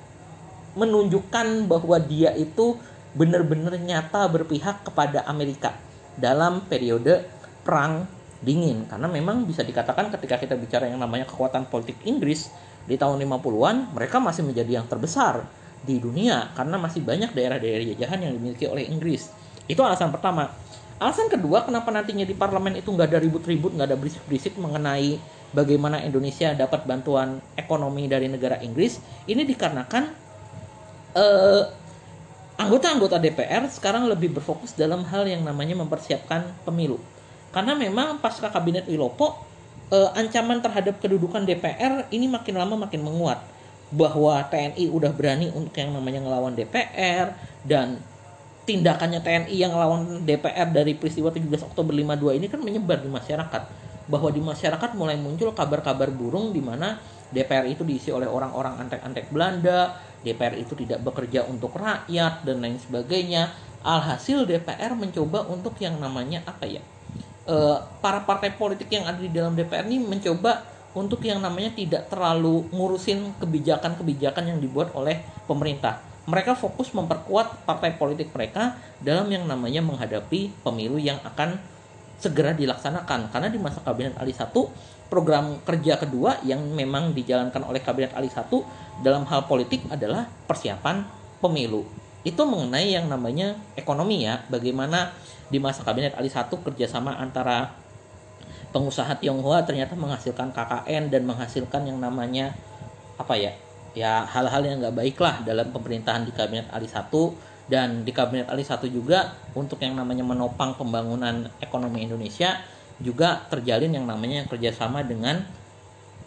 [0.75, 2.75] menunjukkan bahwa dia itu
[3.15, 5.73] benar-benar nyata berpihak kepada Amerika
[6.19, 7.25] dalam periode
[7.65, 8.05] perang
[8.39, 12.47] dingin karena memang bisa dikatakan ketika kita bicara yang namanya kekuatan politik Inggris
[12.87, 15.43] di tahun 50-an mereka masih menjadi yang terbesar
[15.83, 19.31] di dunia karena masih banyak daerah-daerah jajahan yang dimiliki oleh Inggris.
[19.67, 20.51] Itu alasan pertama.
[20.99, 25.15] Alasan kedua kenapa nantinya di parlemen itu nggak ada ribut-ribut, nggak ada berisik-berisik mengenai
[25.55, 30.03] bagaimana Indonesia dapat bantuan ekonomi dari negara Inggris, ini dikarenakan
[31.15, 31.63] uh,
[32.59, 36.99] anggota-anggota DPR sekarang lebih berfokus dalam hal yang namanya mempersiapkan pemilu.
[37.49, 39.41] Karena memang pasca kabinet Wilopo,
[39.89, 43.41] uh, ancaman terhadap kedudukan DPR ini makin lama makin menguat.
[43.89, 47.33] Bahwa TNI udah berani untuk yang namanya ngelawan DPR
[47.65, 47.97] dan
[48.69, 53.63] tindakannya TNI yang lawan DPR dari peristiwa 17 Oktober 52 ini kan menyebar di masyarakat
[54.09, 59.29] bahwa di masyarakat mulai muncul kabar-kabar burung di mana DPR itu diisi oleh orang-orang antek-antek
[59.29, 63.53] Belanda, DPR itu tidak bekerja untuk rakyat dan lain sebagainya.
[63.85, 66.81] Alhasil DPR mencoba untuk yang namanya apa ya?
[67.49, 67.55] E,
[67.97, 70.61] para partai politik yang ada di dalam DPR ini mencoba
[70.93, 75.17] untuk yang namanya tidak terlalu ngurusin kebijakan-kebijakan yang dibuat oleh
[75.49, 75.97] pemerintah.
[76.29, 81.57] Mereka fokus memperkuat partai politik mereka dalam yang namanya menghadapi pemilu yang akan
[82.21, 83.33] segera dilaksanakan.
[83.33, 84.53] Karena di masa kabinet Ali 1
[85.09, 88.45] program kerja kedua yang memang dijalankan oleh kabinet Ali 1
[89.01, 91.01] dalam hal politik adalah persiapan
[91.41, 91.81] pemilu
[92.27, 95.15] itu mengenai yang namanya ekonomi ya bagaimana
[95.47, 97.73] di masa kabinet Ali 1 kerjasama antara
[98.69, 102.53] pengusaha Tionghoa ternyata menghasilkan KKN dan menghasilkan yang namanya
[103.17, 103.51] apa ya
[103.97, 107.09] ya hal-hal yang nggak baik lah dalam pemerintahan di kabinet Ali 1
[107.71, 112.61] dan di kabinet Ali 1 juga untuk yang namanya menopang pembangunan ekonomi Indonesia
[112.99, 115.39] juga terjalin yang namanya kerjasama dengan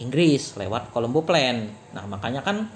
[0.00, 1.68] Inggris lewat Colombo Plan.
[1.92, 2.66] Nah makanya kan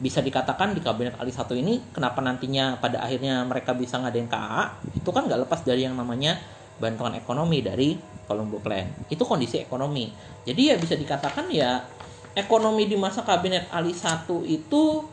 [0.00, 4.80] bisa dikatakan di kabinet Ali 1 ini kenapa nantinya pada akhirnya mereka bisa ngadain KAA
[4.96, 6.40] itu kan nggak lepas dari yang namanya
[6.80, 7.94] bantuan ekonomi dari
[8.26, 8.88] Colombo Plan.
[9.12, 10.10] Itu kondisi ekonomi.
[10.42, 11.84] Jadi ya bisa dikatakan ya
[12.34, 15.04] ekonomi di masa kabinet Ali 1 itu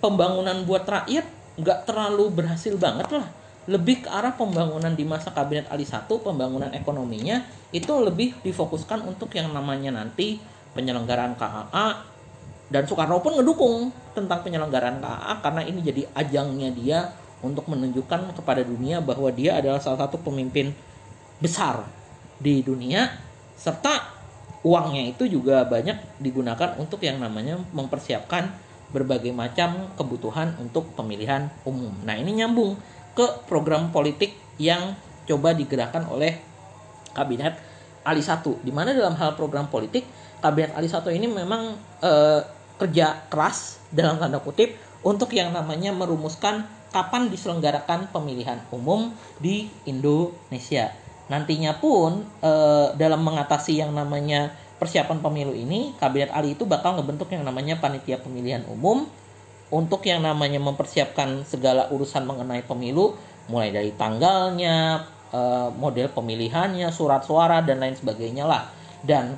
[0.00, 3.28] pembangunan buat rakyat nggak terlalu berhasil banget lah
[3.64, 7.40] lebih ke arah pembangunan di masa kabinet Ali 1 pembangunan ekonominya
[7.72, 10.36] itu lebih difokuskan untuk yang namanya nanti
[10.76, 12.13] penyelenggaraan KAA
[12.72, 16.98] dan Soekarno pun ngedukung tentang penyelenggaraan KA karena ini jadi ajangnya dia
[17.44, 20.72] untuk menunjukkan kepada dunia bahwa dia adalah salah satu pemimpin
[21.44, 21.84] besar
[22.40, 23.12] di dunia
[23.54, 24.14] serta
[24.64, 28.48] uangnya itu juga banyak digunakan untuk yang namanya mempersiapkan
[28.90, 31.92] berbagai macam kebutuhan untuk pemilihan umum.
[32.06, 32.78] Nah, ini nyambung
[33.12, 34.96] ke program politik yang
[35.28, 36.40] coba digerakkan oleh
[37.12, 37.58] kabinet
[38.04, 40.04] Ali 1 di mana dalam hal program politik
[40.44, 41.72] kabinet Ali 1 ini memang
[42.04, 42.40] eh,
[42.76, 49.10] kerja keras dalam tanda kutip untuk yang namanya merumuskan kapan diselenggarakan pemilihan umum
[49.42, 50.94] di Indonesia.
[51.26, 52.52] Nantinya pun e,
[52.94, 58.22] dalam mengatasi yang namanya persiapan pemilu ini, Kabinet Ali itu bakal ngebentuk yang namanya panitia
[58.22, 59.10] pemilihan umum
[59.74, 63.18] untuk yang namanya mempersiapkan segala urusan mengenai pemilu,
[63.50, 65.02] mulai dari tanggalnya,
[65.34, 65.40] e,
[65.74, 68.70] model pemilihannya, surat suara dan lain sebagainya lah.
[69.02, 69.34] Dan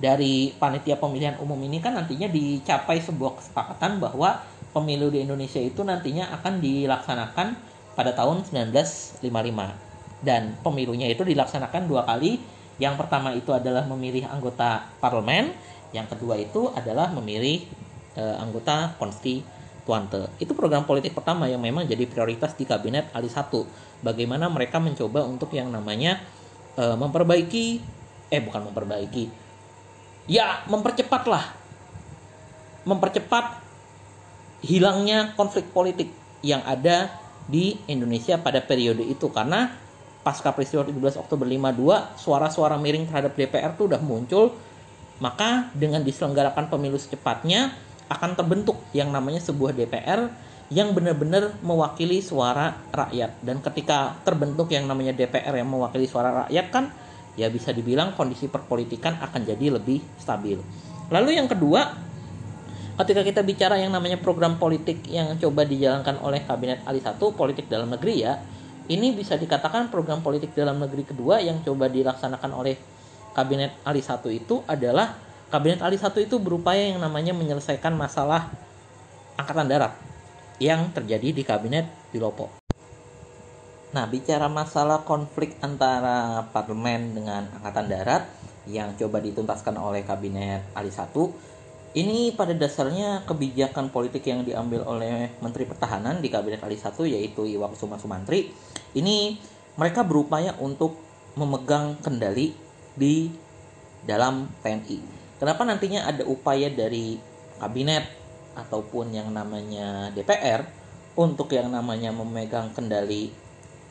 [0.00, 4.40] dari panitia pemilihan umum ini kan nantinya dicapai sebuah kesepakatan bahwa
[4.72, 7.48] pemilu di Indonesia itu nantinya akan dilaksanakan
[7.92, 9.20] pada tahun 1955
[10.24, 12.40] dan pemilunya itu dilaksanakan dua kali.
[12.80, 15.52] Yang pertama itu adalah memilih anggota parlemen.
[15.92, 17.60] Yang kedua itu adalah memilih
[18.16, 20.32] e, anggota konstituante.
[20.40, 23.52] Itu program politik pertama yang memang jadi prioritas di kabinet Ali 1
[24.00, 26.24] bagaimana mereka mencoba untuk yang namanya
[26.72, 27.66] e, memperbaiki
[28.30, 29.49] eh bukan memperbaiki
[30.30, 31.44] ya mempercepat lah
[32.86, 33.60] mempercepat
[34.62, 37.12] hilangnya konflik politik yang ada
[37.50, 39.28] di Indonesia pada periode itu.
[39.28, 39.68] Karena
[40.22, 44.54] pasca peristiwa 17 Oktober 52 suara-suara miring terhadap DPR itu udah muncul.
[45.20, 47.76] Maka dengan diselenggarakan pemilu secepatnya
[48.08, 50.32] akan terbentuk yang namanya sebuah DPR
[50.72, 53.44] yang benar-benar mewakili suara rakyat.
[53.44, 56.88] Dan ketika terbentuk yang namanya DPR yang mewakili suara rakyat kan
[57.38, 60.58] ya bisa dibilang kondisi perpolitikan akan jadi lebih stabil.
[61.10, 62.10] Lalu yang kedua
[63.00, 67.66] ketika kita bicara yang namanya program politik yang coba dijalankan oleh kabinet Ali 1 politik
[67.66, 68.36] dalam negeri ya
[68.92, 72.76] ini bisa dikatakan program politik dalam negeri kedua yang coba dilaksanakan oleh
[73.32, 75.16] kabinet Ali 1 itu adalah
[75.48, 78.52] kabinet Ali 1 itu berupaya yang namanya menyelesaikan masalah
[79.40, 79.96] angkatan darat
[80.60, 82.59] yang terjadi di kabinet Wilopo.
[83.90, 88.22] Nah, bicara masalah konflik antara parlemen dengan angkatan darat
[88.70, 91.10] yang coba dituntaskan oleh kabinet Ali 1
[91.90, 97.42] ini pada dasarnya kebijakan politik yang diambil oleh Menteri Pertahanan di Kabinet Ali 1 yaitu
[97.50, 98.54] Iwakusuma Sumantri.
[98.94, 99.34] Ini
[99.74, 100.94] mereka berupaya untuk
[101.34, 102.54] memegang kendali
[102.94, 103.26] di
[104.06, 104.98] dalam TNI.
[105.42, 107.18] Kenapa nantinya ada upaya dari
[107.58, 108.06] kabinet
[108.54, 110.62] ataupun yang namanya DPR
[111.18, 113.34] untuk yang namanya memegang kendali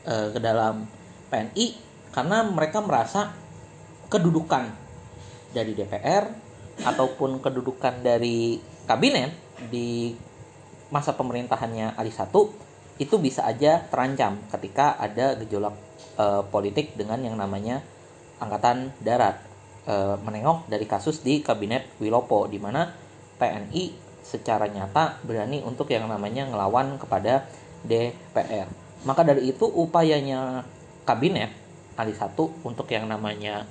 [0.04, 0.86] e, ke dalam
[1.30, 1.66] TNI
[2.10, 3.32] karena mereka merasa
[4.10, 4.66] kedudukan
[5.54, 6.26] dari DPR
[6.82, 9.30] ataupun kedudukan dari kabinet
[9.70, 10.14] di
[10.90, 12.50] masa pemerintahannya Ali Satu
[13.00, 15.76] itu bisa aja terancam ketika ada gejolak
[16.18, 17.80] e, politik dengan yang namanya
[18.42, 19.40] angkatan darat
[19.86, 22.90] e, menengok dari kasus di kabinet Wilopo di mana
[23.40, 27.48] TNI secara nyata berani untuk yang namanya ngelawan kepada
[27.82, 28.79] DPR.
[29.04, 30.64] Maka dari itu upayanya
[31.08, 31.50] kabinet
[31.96, 33.64] Ali Satu untuk yang namanya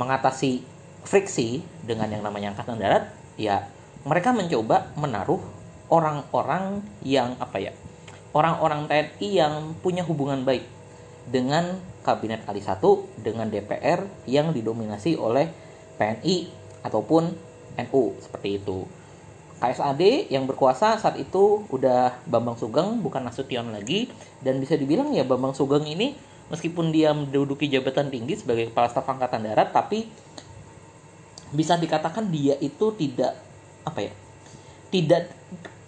[0.00, 0.64] mengatasi
[1.04, 3.68] friksi dengan yang namanya angkatan darat, ya
[4.04, 5.40] mereka mencoba menaruh
[5.92, 7.72] orang-orang yang apa ya,
[8.32, 10.64] orang-orang TNI yang punya hubungan baik
[11.28, 12.80] dengan kabinet Ali 1
[13.20, 15.52] dengan DPR yang didominasi oleh
[16.00, 16.48] PNI
[16.80, 17.22] ataupun
[17.76, 18.88] NU seperti itu.
[19.60, 24.08] KSAD yang berkuasa saat itu udah Bambang Sugeng bukan Nasution lagi.
[24.40, 26.16] Dan bisa dibilang ya Bambang Sugeng ini
[26.48, 30.08] meskipun dia menduduki jabatan tinggi sebagai kepala staf angkatan darat tapi
[31.54, 33.38] bisa dikatakan dia itu tidak
[33.86, 34.12] apa ya
[34.90, 35.30] tidak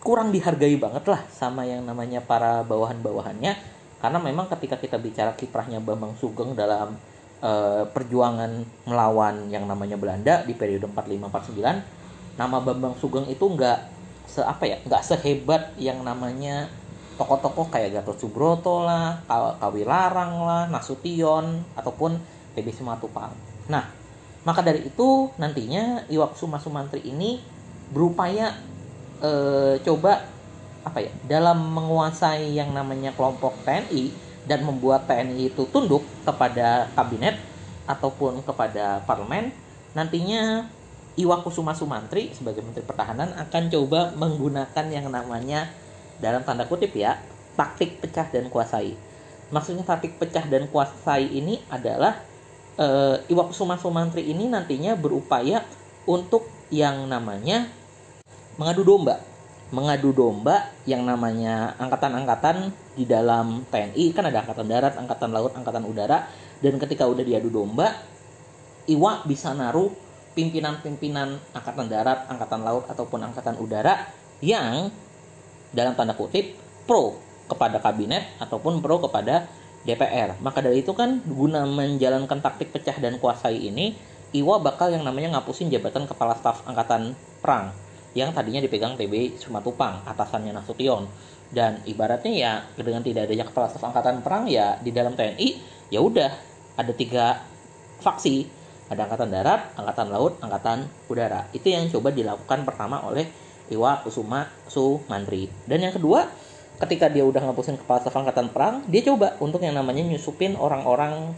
[0.02, 3.54] kurang dihargai banget lah sama yang namanya para bawahan-bawahannya.
[4.02, 6.98] Karena memang ketika kita bicara kiprahnya Bambang Sugeng dalam
[7.40, 12.01] uh, perjuangan melawan yang namanya Belanda di periode 4549
[12.36, 13.78] nama Bambang Sugeng itu nggak
[14.28, 16.70] se apa ya nggak sehebat yang namanya
[17.20, 19.20] tokoh-tokoh kayak Gatot Subroto lah
[19.60, 22.16] Kawi Larang lah Nasution ataupun
[22.56, 23.32] TB Simatupang.
[23.68, 23.84] Nah
[24.42, 27.38] maka dari itu nantinya Iwakusuma Sumantri ini
[27.94, 28.56] berupaya
[29.22, 29.30] e,
[29.86, 30.26] coba
[30.82, 34.10] apa ya dalam menguasai yang namanya kelompok TNI
[34.50, 37.38] dan membuat TNI itu tunduk kepada kabinet
[37.86, 39.54] ataupun kepada parlemen
[39.94, 40.66] nantinya
[41.12, 45.68] Iwakusuma Sumantri sebagai Menteri Pertahanan akan coba menggunakan yang namanya
[46.22, 47.20] dalam tanda kutip ya
[47.52, 48.96] taktik pecah dan kuasai.
[49.52, 52.16] Maksudnya taktik pecah dan kuasai ini adalah
[52.80, 55.60] uh, Iwakusuma Sumantri ini nantinya berupaya
[56.08, 57.68] untuk yang namanya
[58.56, 59.32] mengadu domba
[59.72, 65.88] mengadu domba yang namanya angkatan-angkatan di dalam TNI kan ada angkatan darat, angkatan laut, angkatan
[65.88, 66.28] udara
[66.60, 67.88] dan ketika udah diadu domba
[68.84, 69.88] Iwa bisa naruh
[70.32, 74.08] pimpinan-pimpinan angkatan darat, angkatan laut ataupun angkatan udara
[74.40, 74.88] yang
[75.72, 77.16] dalam tanda kutip pro
[77.48, 79.48] kepada kabinet ataupun pro kepada
[79.82, 80.38] DPR.
[80.40, 85.36] Maka dari itu kan guna menjalankan taktik pecah dan kuasai ini Iwa bakal yang namanya
[85.36, 87.12] ngapusin jabatan kepala staf angkatan
[87.44, 87.68] perang
[88.16, 91.04] yang tadinya dipegang TB Sumatupang atasannya Nasution
[91.52, 95.48] dan ibaratnya ya dengan tidak adanya kepala staf angkatan perang ya di dalam TNI
[95.92, 96.32] ya udah
[96.80, 97.44] ada tiga
[98.00, 98.48] faksi
[98.92, 101.48] ada angkatan darat, angkatan laut, angkatan udara.
[101.56, 103.24] Itu yang coba dilakukan pertama oleh
[103.72, 105.48] Iwa Kusuma Sumantri.
[105.64, 106.28] Dan yang kedua,
[106.76, 111.32] ketika dia udah ngapusin kepala staf angkatan perang, dia coba untuk yang namanya nyusupin orang-orang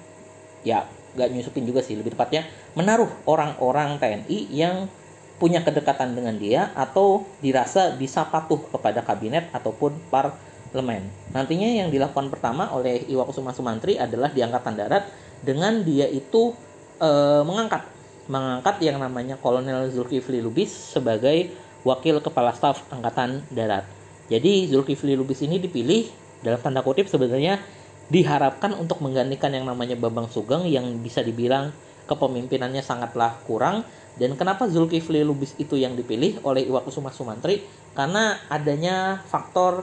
[0.66, 2.42] ya gak nyusupin juga sih lebih tepatnya
[2.74, 4.90] menaruh orang-orang TNI yang
[5.38, 11.06] punya kedekatan dengan dia atau dirasa bisa patuh kepada kabinet ataupun parlemen.
[11.30, 15.04] Nantinya yang dilakukan pertama oleh Iwa Kusuma Sumantri adalah di angkatan darat
[15.44, 16.56] dengan dia itu
[16.98, 17.10] e,
[17.46, 17.86] mengangkat
[18.24, 21.52] mengangkat yang namanya Kolonel Zulkifli Lubis sebagai
[21.84, 23.84] wakil kepala staf angkatan darat.
[24.32, 26.08] Jadi Zulkifli Lubis ini dipilih
[26.40, 27.60] dalam tanda kutip sebenarnya
[28.08, 31.72] diharapkan untuk menggantikan yang namanya Bambang Sugeng yang bisa dibilang
[32.08, 37.66] kepemimpinannya sangatlah kurang dan kenapa Zulkifli Lubis itu yang dipilih oleh Iwakusuma Sumantri?
[37.98, 39.82] Karena adanya faktor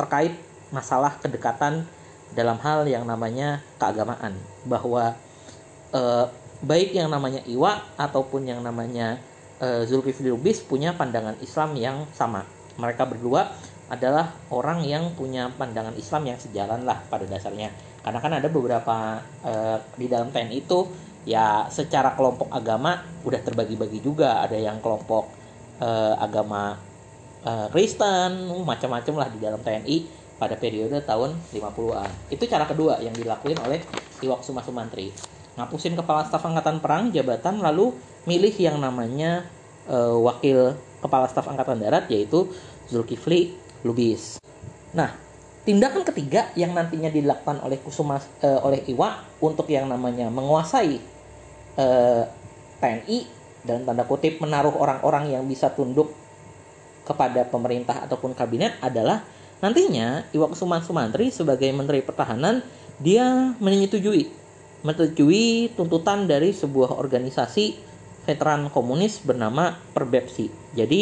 [0.00, 0.32] terkait
[0.72, 1.84] masalah kedekatan
[2.32, 4.32] dalam hal yang namanya keagamaan.
[4.64, 5.12] Bahwa
[5.94, 6.26] eh,
[6.64, 9.22] baik yang namanya Iwa ataupun yang namanya
[9.62, 12.42] eh, Zulkifli Lubis punya pandangan Islam yang sama.
[12.76, 13.54] Mereka berdua
[13.86, 17.70] adalah orang yang punya pandangan Islam yang sejalan lah pada dasarnya.
[18.02, 20.90] Karena kan ada beberapa eh, di dalam TNI itu
[21.24, 25.32] ya secara kelompok agama udah terbagi-bagi juga ada yang kelompok
[25.80, 26.76] uh, agama
[27.42, 29.96] uh, Kristen macam-macam lah di dalam TNI
[30.36, 33.80] pada periode tahun 50-an itu cara kedua yang dilakuin oleh
[34.20, 35.08] Iwak Suma Sumantri
[35.54, 37.94] ngapusin kepala staf angkatan perang jabatan lalu
[38.26, 39.46] milih yang namanya
[39.86, 42.50] uh, wakil kepala staf angkatan darat yaitu
[42.90, 43.54] Zulkifli
[43.86, 44.42] Lubis.
[44.92, 45.14] Nah
[45.64, 51.00] tindakan ketiga yang nantinya dilakukan oleh Kusuma uh, oleh Iwa untuk yang namanya menguasai
[51.74, 52.24] eh,
[52.78, 53.18] TNI
[53.64, 56.12] dalam tanda kutip menaruh orang-orang yang bisa tunduk
[57.04, 59.24] kepada pemerintah ataupun kabinet adalah
[59.64, 62.60] nantinya Iwa Kusuma Sumantri sebagai Menteri Pertahanan
[63.00, 64.43] dia menyetujui
[64.84, 67.74] menyetujui tuntutan dari sebuah organisasi
[68.28, 70.52] veteran komunis bernama Perbepsi.
[70.76, 71.00] Jadi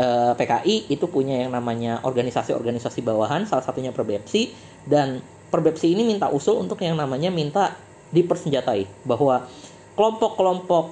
[0.00, 4.52] eh, PKI itu punya yang namanya organisasi-organisasi bawahan, salah satunya Perbepsi
[4.88, 5.20] dan
[5.52, 7.76] Perbepsi ini minta usul untuk yang namanya minta
[8.10, 9.46] dipersenjatai bahwa
[9.94, 10.84] kelompok-kelompok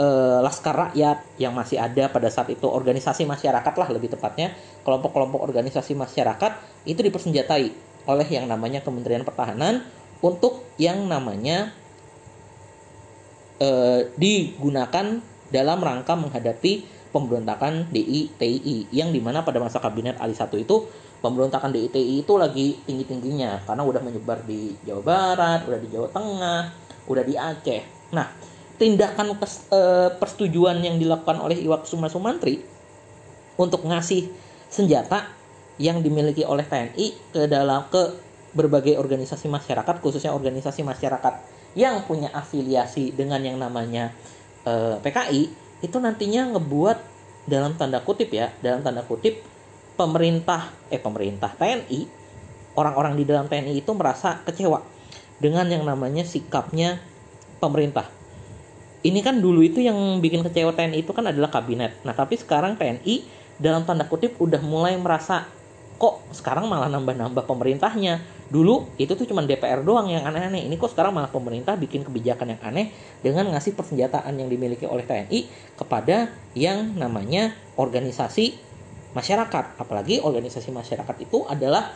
[0.00, 4.52] uh, laskar rakyat yang masih ada pada saat itu organisasi masyarakat lah lebih tepatnya
[4.82, 6.52] kelompok-kelompok organisasi masyarakat
[6.88, 7.64] itu dipersenjatai
[8.04, 9.80] oleh yang namanya Kementerian Pertahanan
[10.24, 11.68] untuk yang namanya
[13.60, 15.20] uh, digunakan
[15.52, 20.88] dalam rangka menghadapi pemberontakan DITI yang di mana pada masa kabinet Ali 1 itu
[21.22, 26.62] pemberontakan DITI itu lagi tinggi-tingginya karena udah menyebar di Jawa Barat, udah di Jawa Tengah,
[27.06, 27.82] udah di Aceh.
[28.10, 28.34] Nah,
[28.76, 29.80] tindakan kes, e,
[30.18, 32.66] persetujuan yang dilakukan oleh Iwak Suma Sumantri
[33.54, 34.26] untuk ngasih
[34.66, 35.30] senjata
[35.78, 41.34] yang dimiliki oleh TNI ke dalam ke berbagai organisasi masyarakat khususnya organisasi masyarakat
[41.74, 44.14] yang punya afiliasi dengan yang namanya
[44.62, 45.42] e, PKI
[45.82, 46.98] itu nantinya ngebuat
[47.50, 49.42] dalam tanda kutip ya dalam tanda kutip
[49.98, 52.24] pemerintah eh pemerintah TNI
[52.78, 54.82] orang-orang di dalam TNI itu merasa kecewa
[55.38, 57.02] dengan yang namanya sikapnya
[57.58, 58.06] pemerintah.
[59.04, 62.00] Ini kan dulu itu yang bikin kecewa TNI itu kan adalah kabinet.
[62.08, 63.24] Nah, tapi sekarang TNI
[63.60, 65.46] dalam tanda kutip udah mulai merasa
[66.00, 68.33] kok sekarang malah nambah-nambah pemerintahnya.
[68.52, 70.68] Dulu itu tuh cuma DPR doang yang aneh-aneh.
[70.68, 72.92] Ini kok sekarang malah pemerintah bikin kebijakan yang aneh
[73.24, 75.48] dengan ngasih persenjataan yang dimiliki oleh TNI
[75.80, 78.56] kepada yang namanya organisasi
[79.16, 79.80] masyarakat.
[79.80, 81.88] Apalagi organisasi masyarakat itu adalah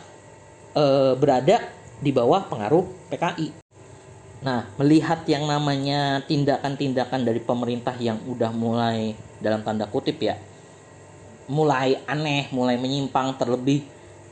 [0.73, 1.61] e, berada
[2.01, 3.69] di bawah pengaruh PKI.
[4.39, 9.11] Nah, melihat yang namanya tindakan-tindakan dari pemerintah yang udah mulai
[9.43, 10.39] dalam tanda kutip ya,
[11.51, 13.83] mulai aneh, mulai menyimpang terlebih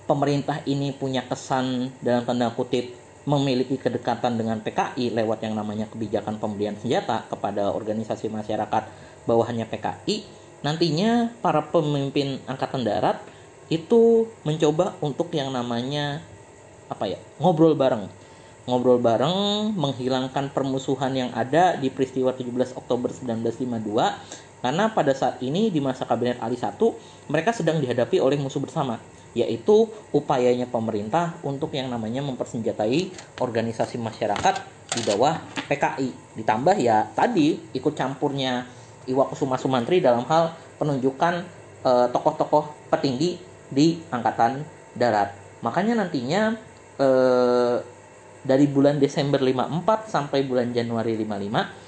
[0.07, 2.95] pemerintah ini punya kesan dalam tanda kutip
[3.27, 8.87] memiliki kedekatan dengan PKI lewat yang namanya kebijakan pembelian senjata kepada organisasi masyarakat
[9.27, 10.23] bawahannya PKI,
[10.63, 13.19] nantinya para pemimpin angkatan darat
[13.67, 16.23] itu mencoba untuk yang namanya
[16.87, 18.07] apa ya ngobrol bareng.
[18.67, 25.71] Ngobrol bareng menghilangkan permusuhan yang ada di peristiwa 17 Oktober 1952 karena pada saat ini
[25.71, 26.75] di masa kabinet Ali 1
[27.31, 28.99] mereka sedang dihadapi oleh musuh bersama
[29.38, 34.55] yaitu upayanya pemerintah untuk yang namanya mempersenjatai organisasi masyarakat
[34.97, 35.38] di bawah
[35.69, 38.65] PKI ditambah ya tadi ikut campurnya
[39.07, 41.45] Iwa Kusuma Sumantri dalam hal penunjukan
[41.85, 44.63] eh, tokoh-tokoh petinggi di angkatan
[44.97, 45.31] darat.
[45.63, 46.55] Makanya nantinya
[46.99, 47.77] eh,
[48.47, 51.88] dari bulan Desember 54 sampai bulan Januari 55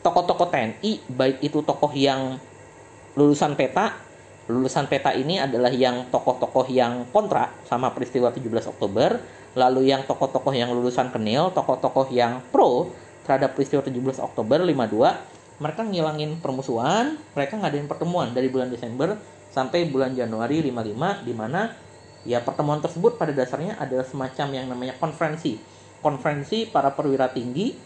[0.00, 2.40] tokoh-tokoh TNI baik itu tokoh yang
[3.14, 3.94] lulusan peta
[4.50, 9.22] lulusan peta ini adalah yang tokoh-tokoh yang kontra sama peristiwa 17 Oktober
[9.54, 12.90] lalu yang tokoh-tokoh yang lulusan kenil tokoh-tokoh yang pro
[13.24, 19.14] terhadap peristiwa 17 Oktober 52 mereka ngilangin permusuhan mereka ngadain pertemuan dari bulan Desember
[19.50, 21.70] sampai bulan Januari 55 di mana
[22.26, 25.58] ya pertemuan tersebut pada dasarnya adalah semacam yang namanya konferensi
[26.00, 27.76] konferensi para perwira tinggi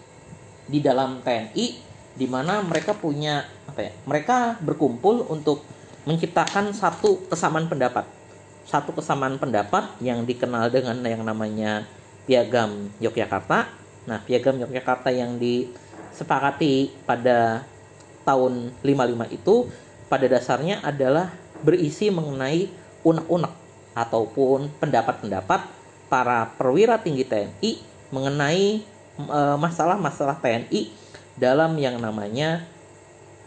[0.64, 1.66] di dalam TNI
[2.14, 3.92] di mana mereka punya apa ya?
[4.06, 5.66] Mereka berkumpul untuk
[6.04, 8.04] menciptakan satu kesamaan pendapat.
[8.64, 11.84] Satu kesamaan pendapat yang dikenal dengan yang namanya
[12.24, 13.68] Piagam Yogyakarta.
[14.08, 17.64] Nah, Piagam Yogyakarta yang disepakati pada
[18.24, 19.68] tahun 55 itu
[20.08, 22.68] pada dasarnya adalah berisi mengenai
[23.04, 23.52] unek-unek
[23.96, 25.60] ataupun pendapat-pendapat
[26.08, 27.70] para perwira tinggi TNI
[28.12, 28.80] mengenai
[29.20, 30.92] eh, masalah-masalah TNI
[31.36, 32.64] dalam yang namanya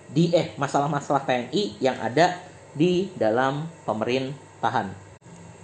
[0.07, 2.46] di eh masalah-masalah TNI yang ada
[2.77, 5.09] di dalam pemerintahan.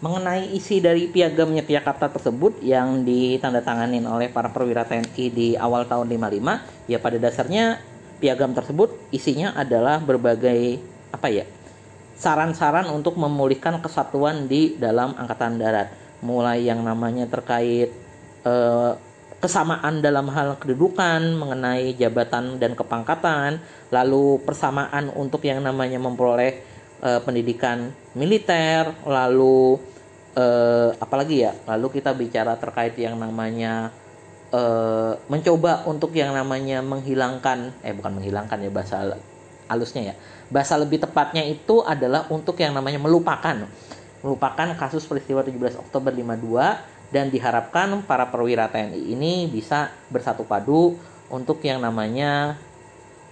[0.03, 6.11] Mengenai isi dari piagam Yogyakarta tersebut yang ditandatangani oleh para perwira TNI di awal tahun
[6.11, 7.79] 55, ya pada dasarnya
[8.19, 10.81] piagam tersebut isinya adalah berbagai
[11.13, 11.45] apa ya?
[12.23, 15.91] saran-saran untuk memulihkan kesatuan di dalam angkatan darat.
[16.23, 17.91] Mulai yang namanya terkait
[18.47, 18.91] eh,
[19.43, 23.59] kesamaan dalam hal kedudukan mengenai jabatan dan kepangkatan,
[23.91, 26.72] lalu persamaan untuk yang namanya memperoleh
[27.03, 29.77] eh, pendidikan militer, lalu
[30.39, 33.91] eh, apalagi ya, lalu kita bicara terkait yang namanya
[34.55, 38.95] eh, mencoba untuk yang namanya menghilangkan, eh bukan menghilangkan ya bahasa
[39.67, 40.15] halusnya ya,
[40.47, 43.67] bahasa lebih tepatnya itu adalah untuk yang namanya melupakan,
[44.23, 50.97] melupakan kasus peristiwa 17 Oktober 52 dan diharapkan para perwira TNI ini bisa bersatu padu
[51.29, 52.57] untuk yang namanya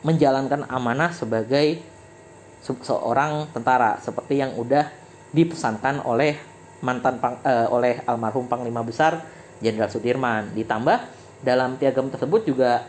[0.05, 1.82] menjalankan amanah sebagai
[2.62, 4.86] seorang tentara seperti yang udah
[5.34, 6.38] dipesankan oleh
[6.82, 9.22] mantan uh, oleh almarhum Panglima Besar
[9.62, 10.53] Jenderal Sudirman.
[10.53, 10.99] Ditambah
[11.41, 12.84] dalam piagam tersebut juga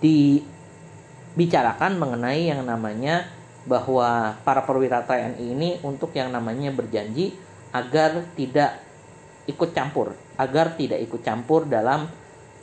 [0.00, 3.24] dibicarakan mengenai yang namanya
[3.68, 7.36] bahwa para perwira TNI ini untuk yang namanya berjanji
[7.68, 8.80] agar tidak
[9.44, 12.08] ikut campur agar tidak ikut campur dalam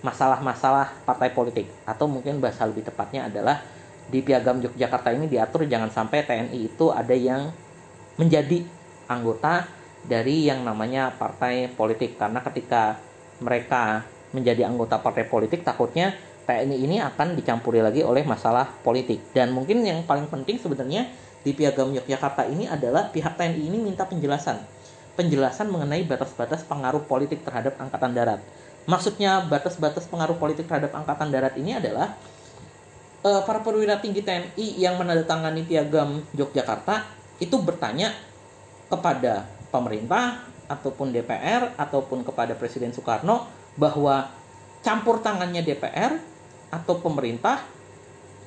[0.01, 3.61] masalah-masalah partai politik atau mungkin bahasa lebih tepatnya adalah
[4.05, 7.49] di Piagam Yogyakarta ini diatur jangan sampai TNI itu ada yang
[8.15, 8.61] menjadi
[9.09, 9.65] anggota
[10.05, 12.17] dari yang namanya partai politik.
[12.21, 13.01] Karena ketika
[13.41, 16.13] mereka menjadi anggota partai politik takutnya
[16.45, 19.33] TNI ini akan dicampuri lagi oleh masalah politik.
[19.33, 21.09] Dan mungkin yang paling penting sebenarnya
[21.41, 24.61] di Piagam Yogyakarta ini adalah pihak TNI ini minta penjelasan.
[25.17, 28.41] Penjelasan mengenai batas-batas pengaruh politik terhadap angkatan darat.
[28.85, 32.13] Maksudnya batas-batas pengaruh politik terhadap angkatan darat ini adalah
[33.25, 37.01] uh, para perwira tinggi TNI yang menandatangani piagam Yogyakarta
[37.41, 38.13] itu bertanya
[38.85, 44.29] kepada pemerintah ataupun DPR ataupun kepada Presiden Soekarno bahwa
[44.85, 46.21] campur tangannya DPR
[46.69, 47.65] atau pemerintah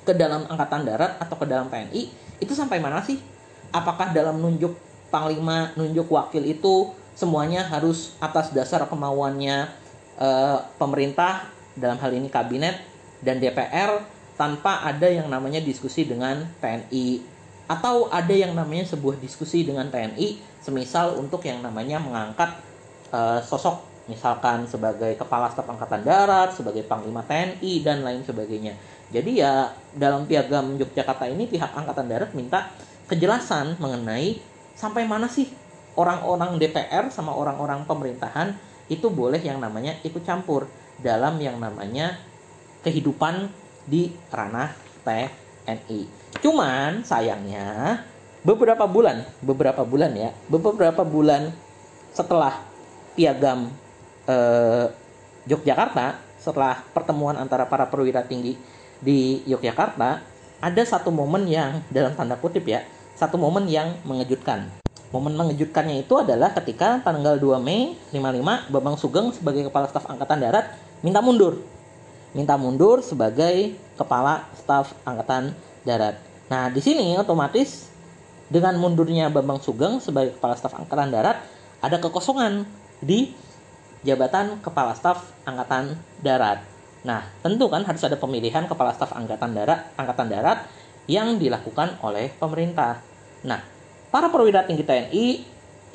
[0.07, 2.03] ke dalam angkatan darat atau ke dalam TNI
[2.39, 3.19] itu sampai mana sih?
[3.75, 4.73] Apakah dalam nunjuk
[5.13, 9.69] panglima nunjuk wakil itu semuanya harus atas dasar kemauannya
[10.17, 12.79] uh, pemerintah dalam hal ini kabinet
[13.21, 17.21] dan DPR tanpa ada yang namanya diskusi dengan TNI
[17.69, 22.57] atau ada yang namanya sebuah diskusi dengan TNI semisal untuk yang namanya mengangkat
[23.13, 28.73] uh, sosok misalkan sebagai kepala staf angkatan darat, sebagai panglima TNI dan lain sebagainya.
[29.13, 32.73] Jadi ya dalam piagam Yogyakarta ini pihak angkatan darat minta
[33.09, 34.41] kejelasan mengenai
[34.73, 35.49] sampai mana sih
[35.97, 38.57] orang-orang DPR sama orang-orang pemerintahan
[38.89, 40.69] itu boleh yang namanya ikut campur
[41.01, 42.17] dalam yang namanya
[42.81, 43.53] kehidupan
[43.89, 46.01] di ranah TNI.
[46.45, 47.99] Cuman sayangnya
[48.45, 51.51] beberapa bulan, beberapa bulan ya, beberapa bulan
[52.13, 52.61] setelah
[53.17, 53.73] piagam
[54.29, 54.87] eh,
[55.49, 58.55] Yogyakarta, setelah pertemuan antara para perwira tinggi
[59.01, 60.21] di Yogyakarta,
[60.61, 62.85] ada satu momen yang dalam tanda kutip ya,
[63.17, 64.69] satu momen yang mengejutkan.
[65.09, 70.45] Momen mengejutkannya itu adalah ketika tanggal 2 Mei 55 Bambang Sugeng sebagai Kepala Staf Angkatan
[70.45, 71.65] Darat minta mundur.
[72.37, 76.21] Minta mundur sebagai kepala staf angkatan darat.
[76.53, 77.89] Nah, di sini otomatis
[78.49, 81.41] dengan mundurnya Bambang Sugeng sebagai kepala staf angkatan darat
[81.81, 82.65] ada kekosongan
[83.01, 83.33] di
[84.05, 86.65] jabatan kepala staf angkatan darat.
[87.05, 90.59] Nah, tentu kan harus ada pemilihan kepala staf angkatan darat angkatan darat
[91.09, 93.01] yang dilakukan oleh pemerintah.
[93.45, 93.65] Nah,
[94.13, 95.27] para perwira tinggi TNI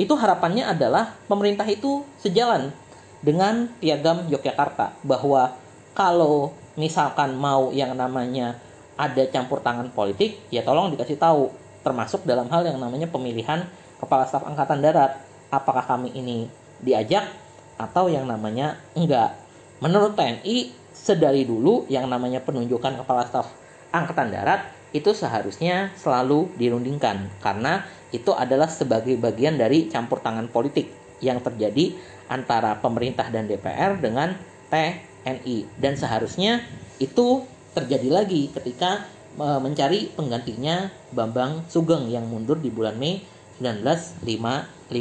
[0.01, 2.73] itu harapannya adalah pemerintah itu sejalan
[3.21, 5.62] dengan piagam Yogyakarta bahwa
[5.93, 8.57] kalau misalkan mau yang namanya
[8.97, 11.49] ada campur tangan politik, ya tolong dikasih tahu,
[11.81, 13.65] termasuk dalam hal yang namanya pemilihan
[13.97, 15.17] kepala staf angkatan darat.
[15.53, 16.49] Apakah kami ini
[16.81, 17.29] diajak
[17.77, 19.37] atau yang namanya enggak?
[19.81, 23.53] Menurut TNI, sedari dulu yang namanya penunjukan kepala staf
[23.93, 30.89] angkatan darat itu seharusnya selalu dirundingkan karena itu adalah sebagai bagian dari campur tangan politik
[31.17, 31.97] yang terjadi
[32.29, 34.37] antara pemerintah dan DPR dengan
[34.73, 36.65] TNI dan seharusnya
[36.97, 37.45] itu
[37.77, 39.05] terjadi lagi ketika
[39.37, 43.21] e, mencari penggantinya Bambang Sugeng yang mundur di bulan Mei
[43.61, 44.97] 1955.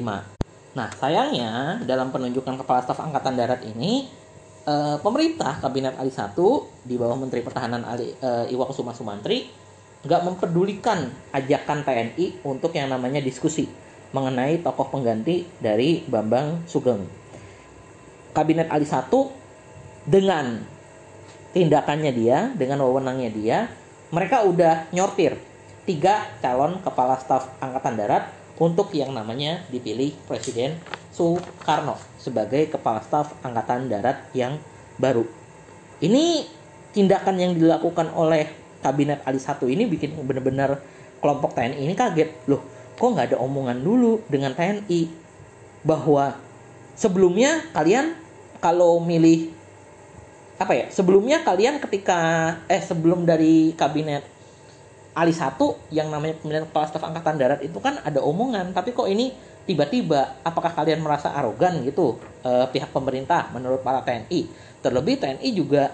[0.73, 4.05] Nah, sayangnya dalam penunjukan kepala staf angkatan darat ini
[4.69, 6.37] e, pemerintah kabinet Ali 1
[6.85, 9.49] di bawah Menteri Pertahanan Ali e, Iwa Kusuma Sumantri
[10.03, 13.71] nggak mempedulikan ajakan TNI untuk yang namanya diskusi
[14.13, 17.23] mengenai tokoh pengganti dari Bambang Sugeng.
[18.33, 19.13] Kabinet Ali 1
[20.07, 20.63] dengan
[21.53, 23.59] tindakannya dia, dengan wewenangnya dia,
[24.13, 25.37] mereka udah nyortir
[25.83, 28.31] tiga calon kepala staf angkatan darat
[28.61, 30.79] untuk yang namanya dipilih Presiden
[31.11, 34.57] Soekarno sebagai kepala staf angkatan darat yang
[35.01, 35.27] baru.
[36.03, 36.47] Ini
[36.93, 38.47] tindakan yang dilakukan oleh
[38.83, 40.83] kabinet Ali satu ini bikin benar-benar
[41.23, 42.61] kelompok TNI ini kaget loh
[42.99, 45.09] kok nggak ada omongan dulu dengan TNI
[45.87, 46.37] bahwa
[46.99, 48.19] sebelumnya kalian
[48.59, 49.51] kalau milih
[50.63, 52.19] apa ya sebelumnya kalian ketika
[52.71, 54.23] eh sebelum dari kabinet
[55.13, 59.11] Ali satu yang namanya pemilihan kepala staf angkatan darat itu kan ada omongan tapi kok
[59.11, 59.35] ini
[59.69, 64.49] tiba-tiba apakah kalian merasa arogan gitu eh, pihak pemerintah menurut para TNI
[64.81, 65.93] terlebih TNI juga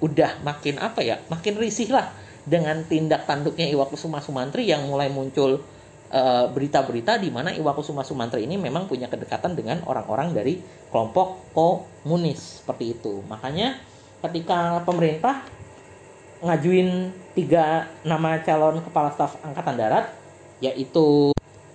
[0.00, 2.12] udah makin apa ya makin risih lah
[2.46, 5.62] dengan tindak tanduknya Iwakusuma Sumantri yang mulai muncul
[6.10, 10.60] eh, berita-berita di mana Iwakusuma Sumantri ini memang punya kedekatan dengan orang-orang dari
[10.92, 13.20] kelompok komunis seperti itu.
[13.26, 13.76] Makanya
[14.24, 15.44] ketika pemerintah
[16.40, 20.12] ngajuin tiga nama calon kepala staf angkatan darat
[20.60, 21.32] yaitu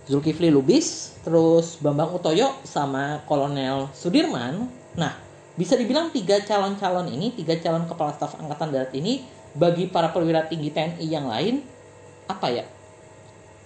[0.10, 4.66] Zulkifli Lubis, terus Bambang Utoyo sama Kolonel Sudirman.
[4.98, 5.14] Nah,
[5.54, 9.22] bisa dibilang tiga calon-calon ini, tiga calon kepala staf angkatan darat ini
[9.54, 11.62] bagi para perwira tinggi TNI yang lain
[12.26, 12.66] apa ya?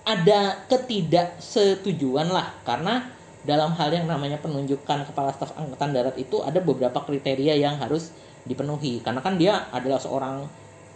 [0.06, 3.10] Ada ketidaksetujuan lah karena
[3.46, 8.12] dalam hal yang namanya penunjukan kepala staf angkatan darat itu ada beberapa kriteria yang harus
[8.46, 10.46] dipenuhi karena kan dia adalah seorang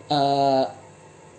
[0.10, 0.66] uh,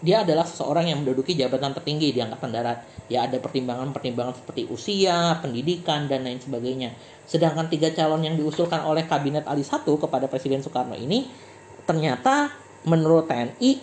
[0.00, 2.88] dia adalah seseorang yang menduduki jabatan tertinggi di angkatan darat.
[3.12, 6.96] Ya ada pertimbangan-pertimbangan seperti usia, pendidikan dan lain sebagainya.
[7.28, 11.28] Sedangkan tiga calon yang diusulkan oleh kabinet Ali 1 kepada Presiden Soekarno ini
[11.84, 12.48] ternyata
[12.88, 13.76] menurut TNI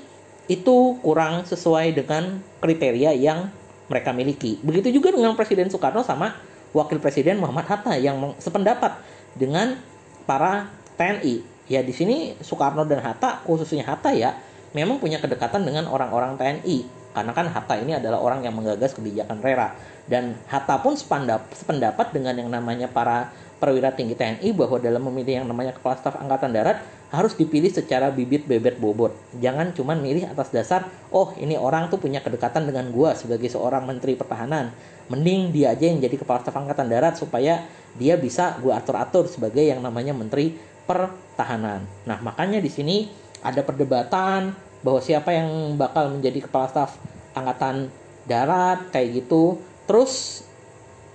[0.49, 3.53] itu kurang sesuai dengan kriteria yang
[3.85, 4.57] mereka miliki.
[4.65, 6.33] Begitu juga dengan Presiden Soekarno sama
[6.73, 8.97] Wakil Presiden Muhammad Hatta yang sependapat
[9.37, 9.77] dengan
[10.25, 14.35] para TNI ya di sini Soekarno dan Hatta khususnya Hatta ya
[14.75, 19.41] memang punya kedekatan dengan orang-orang TNI karena kan Hatta ini adalah orang yang menggagas kebijakan
[19.41, 19.73] Rera
[20.07, 25.43] dan Hatta pun sependap, sependapat dengan yang namanya para perwira tinggi TNI bahwa dalam memilih
[25.43, 26.77] yang namanya kepala staf angkatan darat
[27.09, 29.17] harus dipilih secara bibit bebet bobot.
[29.41, 33.83] Jangan cuma milih atas dasar, oh ini orang tuh punya kedekatan dengan gua sebagai seorang
[33.89, 34.69] menteri pertahanan.
[35.09, 37.65] Mending dia aja yang jadi kepala staf angkatan darat supaya
[37.97, 40.53] dia bisa gua atur-atur sebagai yang namanya menteri
[40.87, 41.83] pertahanan.
[42.07, 43.11] Nah, makanya di sini
[43.43, 46.97] ada perdebatan bahwa siapa yang bakal menjadi kepala staf
[47.35, 47.91] angkatan
[48.25, 49.59] darat kayak gitu.
[49.85, 50.43] Terus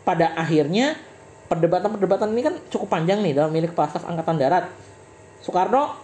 [0.05, 0.95] pada akhirnya
[1.49, 4.69] perdebatan-perdebatan ini kan cukup panjang nih dalam milik kepala staf angkatan darat.
[5.43, 5.97] Soekarno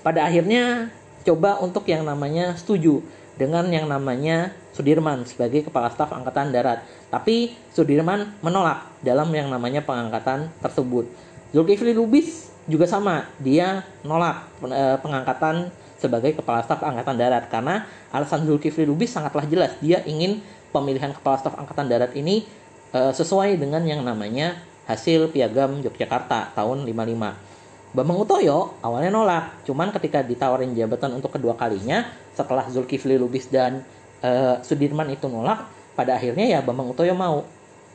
[0.00, 0.88] pada akhirnya
[1.26, 3.02] coba untuk yang namanya setuju
[3.38, 6.86] dengan yang namanya Sudirman sebagai kepala staf angkatan darat.
[7.10, 11.06] Tapi Sudirman menolak dalam yang namanya pengangkatan tersebut.
[11.50, 13.26] Zulkifli Lubis juga sama.
[13.40, 17.50] Dia nolak eh, pengangkatan sebagai kepala staf angkatan darat.
[17.50, 19.74] Karena alasan Zulkifli Lubis sangatlah jelas.
[19.82, 22.44] Dia ingin pemilihan kepala staf angkatan darat ini
[22.92, 27.48] uh, sesuai dengan yang namanya hasil piagam Yogyakarta tahun 55.
[27.88, 32.04] Bambang Utoyo awalnya nolak, cuman ketika ditawarin jabatan untuk kedua kalinya
[32.36, 33.80] setelah Zulkifli Lubis dan
[34.20, 35.64] uh, Sudirman itu nolak,
[35.96, 37.48] pada akhirnya ya Bambang Utoyo mau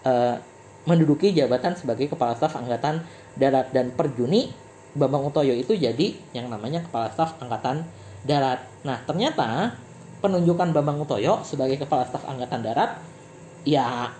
[0.05, 0.35] uh,
[0.83, 3.05] menduduki jabatan sebagai kepala staf angkatan
[3.37, 3.69] darat.
[3.69, 4.49] Dan per Juni
[4.93, 7.85] Bambang Utoyo itu jadi yang namanya kepala staf angkatan
[8.23, 8.63] darat.
[8.85, 9.73] Nah, ternyata
[10.23, 13.01] penunjukan Bambang Utoyo sebagai kepala staf angkatan darat
[13.67, 14.13] ya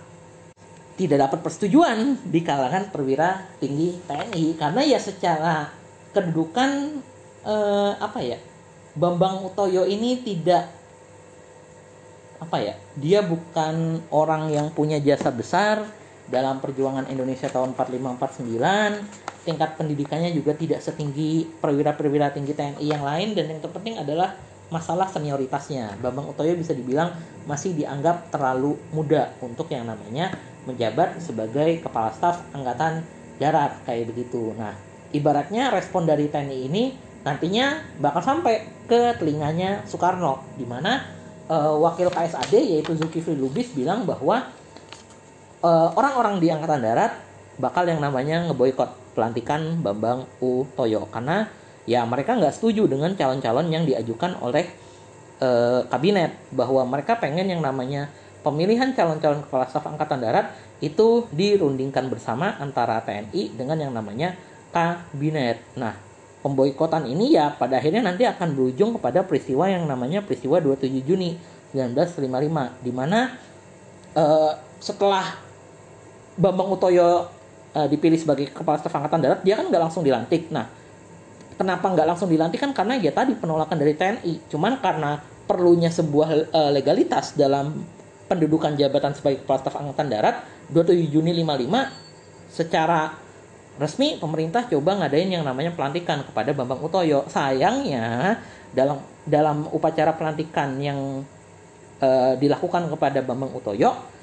[0.94, 5.72] tidak dapat persetujuan di kalangan perwira tinggi TNI karena ya secara
[6.14, 7.00] kedudukan
[7.42, 8.38] eh, apa ya
[8.94, 10.70] Bambang Utoyo ini tidak
[12.38, 15.88] apa ya dia bukan orang yang punya jasa besar
[16.28, 23.36] dalam perjuangan Indonesia tahun 4549 tingkat pendidikannya juga tidak setinggi perwira-perwira tinggi TNI yang lain
[23.36, 24.32] dan yang terpenting adalah
[24.72, 27.12] masalah senioritasnya Bambang Utoyo bisa dibilang
[27.44, 30.32] masih dianggap terlalu muda untuk yang namanya
[30.64, 33.04] menjabat sebagai kepala staf angkatan
[33.36, 34.56] darat kayak begitu.
[34.56, 34.72] Nah,
[35.12, 36.84] ibaratnya respon dari TNI ini
[37.24, 41.04] nantinya bakal sampai ke telinganya Soekarno di mana
[41.48, 44.48] uh, wakil KSAD yaitu Zulkifli Lubis bilang bahwa
[45.64, 47.12] orang-orang di angkatan darat
[47.56, 51.48] bakal yang namanya ngeboikot pelantikan Bambang Utoyo karena
[51.88, 54.66] ya mereka nggak setuju dengan calon-calon yang diajukan oleh
[55.40, 58.10] uh, kabinet bahwa mereka pengen yang namanya
[58.44, 60.52] pemilihan calon-calon kepala staf angkatan darat
[60.82, 64.36] itu dirundingkan bersama antara TNI dengan yang namanya
[64.74, 65.62] kabinet.
[65.78, 65.96] Nah,
[66.44, 71.40] pemboikotan ini ya pada akhirnya nanti akan berujung kepada peristiwa yang namanya peristiwa 27 Juni
[71.72, 73.32] 1955 di mana
[74.12, 74.52] uh,
[74.82, 75.43] setelah
[76.34, 77.30] Bambang Utoyo
[77.74, 80.50] uh, dipilih sebagai kepala staf angkatan darat dia kan nggak langsung dilantik.
[80.50, 80.66] Nah,
[81.54, 84.50] kenapa nggak langsung dilantik kan karena ya tadi penolakan dari TNI.
[84.50, 87.84] Cuman karena perlunya sebuah uh, legalitas dalam
[88.26, 90.36] pendudukan jabatan sebagai kepala staf angkatan darat
[90.72, 93.12] 27 Juni 55 secara
[93.74, 97.26] resmi pemerintah coba ngadain yang namanya pelantikan kepada Bambang Utoyo.
[97.30, 98.38] Sayangnya
[98.74, 101.22] dalam dalam upacara pelantikan yang
[102.02, 104.13] uh, dilakukan kepada Bambang Utoyo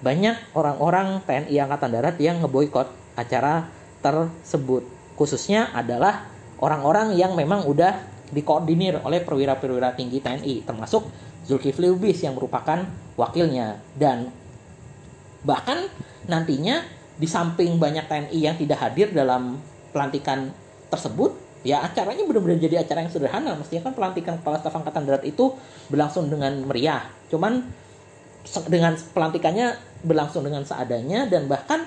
[0.00, 3.68] banyak orang-orang TNI Angkatan Darat yang ngeboikot acara
[4.00, 4.84] tersebut.
[5.16, 6.24] Khususnya adalah
[6.60, 8.00] orang-orang yang memang udah
[8.32, 11.04] dikoordinir oleh perwira-perwira tinggi TNI termasuk
[11.44, 12.86] Zulkifli Lubis yang merupakan
[13.20, 13.76] wakilnya.
[13.92, 14.32] Dan
[15.44, 15.88] bahkan
[16.24, 16.80] nantinya
[17.20, 19.60] di samping banyak TNI yang tidak hadir dalam
[19.92, 20.48] pelantikan
[20.88, 23.52] tersebut ya acaranya benar-benar jadi acara yang sederhana.
[23.60, 25.52] Mestinya kan pelantikan kepala staf angkatan darat itu
[25.92, 27.04] berlangsung dengan meriah.
[27.28, 27.68] Cuman
[28.72, 31.84] dengan pelantikannya berlangsung dengan seadanya dan bahkan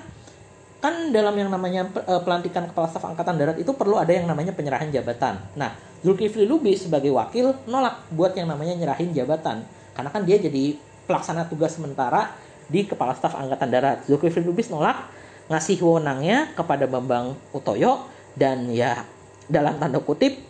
[0.84, 4.52] kan dalam yang namanya eh, pelantikan kepala staf angkatan darat itu perlu ada yang namanya
[4.52, 5.40] penyerahan jabatan.
[5.56, 5.72] Nah
[6.04, 9.64] Zulkifli Lubis sebagai wakil nolak buat yang namanya nyerahin jabatan.
[9.96, 10.76] Karena kan dia jadi
[11.08, 12.36] pelaksana tugas sementara
[12.68, 14.04] di kepala staf angkatan darat.
[14.04, 15.08] Zulkifli Lubis nolak
[15.48, 18.04] ngasih wewenangnya kepada Bambang Utoyo
[18.36, 19.08] dan ya
[19.48, 20.40] dalam tanda kutip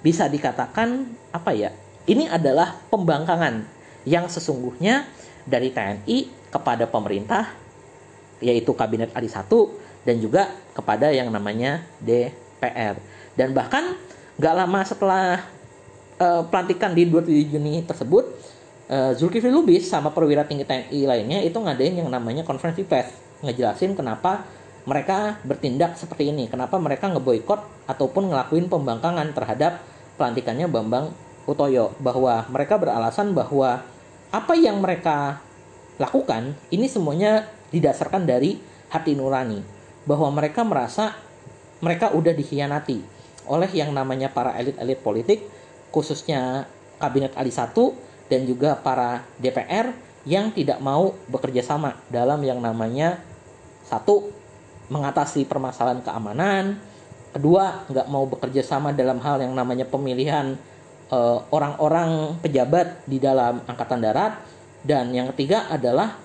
[0.00, 1.72] bisa dikatakan apa ya
[2.08, 3.64] ini adalah pembangkangan
[4.08, 5.04] yang sesungguhnya
[5.44, 7.50] dari TNI kepada pemerintah
[8.42, 9.46] yaitu kabinet Ali 1
[10.04, 12.98] dan juga kepada yang namanya DPR
[13.38, 13.96] dan bahkan
[14.40, 15.44] Gak lama setelah
[16.16, 18.24] uh, pelantikan di 27 Juni tersebut,
[18.88, 23.12] uh, Zulkifli Lubis sama perwira tinggi TNI lainnya itu ngadain yang namanya konferensi pers,
[23.44, 24.48] ngejelasin kenapa
[24.88, 29.84] mereka bertindak seperti ini, kenapa mereka ngeboikot ataupun ngelakuin pembangkangan terhadap
[30.16, 31.12] pelantikannya Bambang
[31.44, 33.84] Utoyo, bahwa mereka beralasan bahwa
[34.32, 35.44] apa yang mereka
[36.00, 38.56] lakukan ini semuanya didasarkan dari
[38.88, 39.60] hati nurani,
[40.08, 41.14] bahwa mereka merasa
[41.84, 45.44] mereka udah dikhianati oleh yang namanya para elit-elit politik,
[45.92, 46.64] khususnya
[46.96, 47.76] Kabinet Ali 1
[48.32, 49.92] dan juga para DPR
[50.28, 53.20] yang tidak mau bekerja sama dalam yang namanya
[53.88, 54.30] satu
[54.92, 56.78] mengatasi permasalahan keamanan,
[57.32, 60.58] kedua nggak mau bekerja sama dalam hal yang namanya pemilihan
[61.10, 64.38] eh, orang-orang uh, pejabat di dalam angkatan darat,
[64.86, 66.16] dan yang ketiga adalah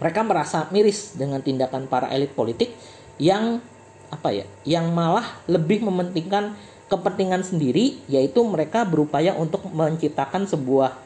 [0.00, 2.72] mereka merasa miris dengan tindakan para elit politik
[3.20, 3.60] yang
[4.10, 6.56] apa ya yang malah lebih mementingkan
[6.90, 10.98] kepentingan sendiri yaitu mereka berupaya untuk menciptakan sebuah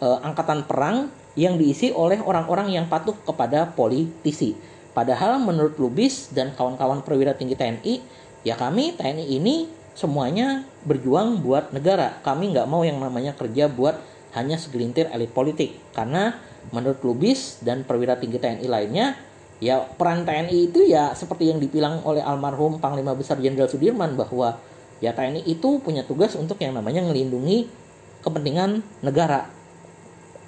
[0.00, 4.56] uh, angkatan perang yang diisi oleh orang-orang yang patuh kepada politisi.
[4.96, 8.00] Padahal menurut Lubis dan kawan-kawan perwira tinggi TNI,
[8.40, 12.16] ya kami TNI ini semuanya berjuang buat negara.
[12.24, 14.00] Kami nggak mau yang namanya kerja buat
[14.36, 15.74] hanya segelintir elit politik.
[15.96, 16.36] Karena
[16.70, 19.16] menurut Lubis dan perwira tinggi TNI lainnya,
[19.58, 24.60] ya peran TNI itu ya seperti yang dibilang oleh almarhum Panglima Besar Jenderal Sudirman bahwa
[25.00, 27.66] ya TNI itu punya tugas untuk yang namanya melindungi
[28.20, 29.48] kepentingan negara.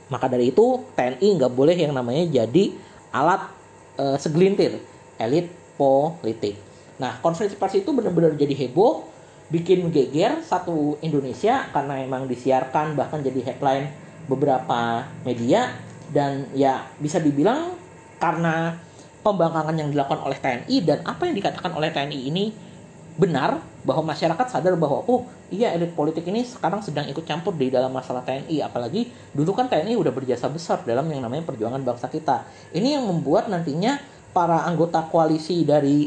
[0.08, 2.72] Maka dari itu TNI nggak boleh yang namanya jadi
[3.12, 3.48] alat
[3.96, 4.80] e, segelintir
[5.20, 6.56] elit politik.
[6.96, 9.04] Nah konferensi pers itu benar-benar jadi heboh,
[9.48, 13.88] bikin geger satu Indonesia karena emang disiarkan bahkan jadi headline
[14.28, 15.72] beberapa media.
[16.08, 17.76] Dan ya bisa dibilang
[18.16, 18.80] karena
[19.20, 22.44] pembangkangan yang dilakukan oleh TNI dan apa yang dikatakan oleh TNI ini
[23.18, 27.68] benar bahwa masyarakat sadar bahwa oh iya elit politik ini sekarang sedang ikut campur di
[27.68, 32.06] dalam masalah TNI apalagi dulu kan TNI udah berjasa besar dalam yang namanya perjuangan bangsa
[32.08, 32.46] kita.
[32.72, 33.98] Ini yang membuat nantinya
[34.30, 36.06] para anggota koalisi dari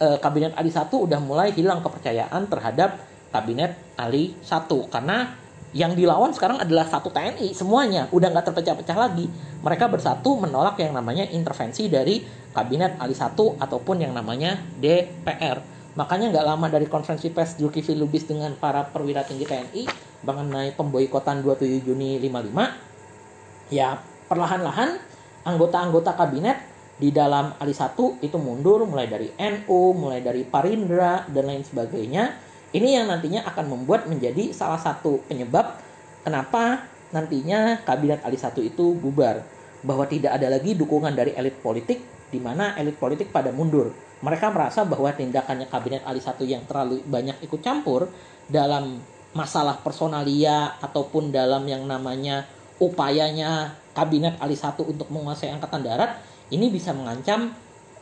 [0.00, 2.98] uh, kabinet Ali 1 udah mulai hilang kepercayaan terhadap
[3.30, 5.34] kabinet Ali 1 karena
[5.74, 8.06] yang dilawan sekarang adalah satu TNI semuanya.
[8.14, 9.26] Udah nggak terpecah-pecah lagi.
[9.58, 12.22] Mereka bersatu menolak yang namanya intervensi dari
[12.54, 18.26] kabinet Ali 1 ataupun yang namanya DPR makanya nggak lama dari konferensi pers Zulkifli Lubis
[18.26, 19.82] dengan para perwira tinggi TNI
[20.26, 24.98] mengenai pemboikotan 27 Juni 55 ya perlahan-lahan
[25.46, 26.58] anggota-anggota kabinet
[26.94, 32.54] di dalam Ali 1 itu mundur mulai dari NU, mulai dari Parindra dan lain sebagainya
[32.74, 35.78] ini yang nantinya akan membuat menjadi salah satu penyebab
[36.26, 39.46] kenapa nantinya kabinet Ali 1 itu bubar.
[39.86, 42.02] Bahwa tidak ada lagi dukungan dari elit politik
[42.34, 43.94] di mana elit politik pada mundur.
[44.26, 48.10] Mereka merasa bahwa tindakannya kabinet Ali 1 yang terlalu banyak ikut campur
[48.50, 48.98] dalam
[49.38, 52.42] masalah personalia ataupun dalam yang namanya
[52.82, 56.18] upayanya kabinet Ali 1 untuk menguasai angkatan darat
[56.52, 57.52] ini bisa mengancam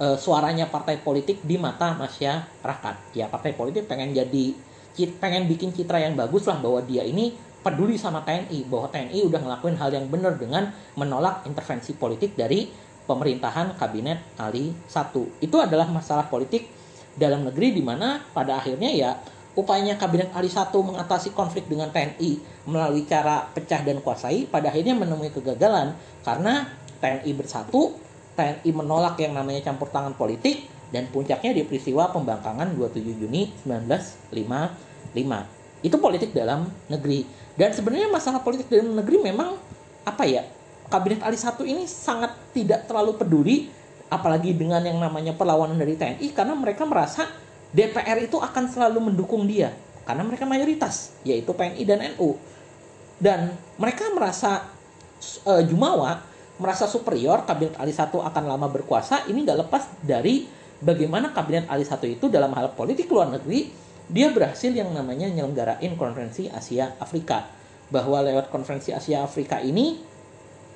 [0.03, 2.95] uh, suaranya partai politik di mata masyarakat.
[3.15, 4.55] Ya partai politik pengen jadi
[5.23, 7.33] pengen bikin citra yang bagus lah bahwa dia ini
[7.63, 12.67] peduli sama TNI bahwa TNI udah ngelakuin hal yang benar dengan menolak intervensi politik dari
[13.07, 15.43] pemerintahan kabinet Ali 1.
[15.43, 16.69] Itu adalah masalah politik
[17.15, 19.11] dalam negeri di mana pada akhirnya ya
[19.53, 24.97] upayanya kabinet Ali 1 mengatasi konflik dengan TNI melalui cara pecah dan kuasai pada akhirnya
[24.97, 25.93] menemui kegagalan
[26.25, 26.69] karena
[27.01, 27.93] TNI bersatu
[28.33, 34.37] TNI menolak yang namanya campur tangan politik dan puncaknya di peristiwa pembangkangan 27 Juni 1955.
[35.83, 37.27] Itu politik dalam negeri.
[37.57, 39.57] Dan sebenarnya masalah politik dalam negeri memang
[40.05, 40.45] apa ya?
[40.93, 43.73] Kabinet Ali 1 ini sangat tidak terlalu peduli
[44.13, 47.25] apalagi dengan yang namanya perlawanan dari TNI karena mereka merasa
[47.73, 49.73] DPR itu akan selalu mendukung dia
[50.05, 52.37] karena mereka mayoritas yaitu PNI dan NU.
[53.17, 54.69] Dan mereka merasa
[55.49, 56.21] uh, jumawa
[56.61, 60.45] merasa superior kabinet Ali 1 akan lama berkuasa ini nggak lepas dari
[60.83, 63.71] bagaimana kabinet Ali 1 itu dalam hal politik luar negeri
[64.13, 67.49] dia berhasil yang namanya nyelenggarain konferensi Asia Afrika.
[67.93, 70.01] Bahwa lewat konferensi Asia Afrika ini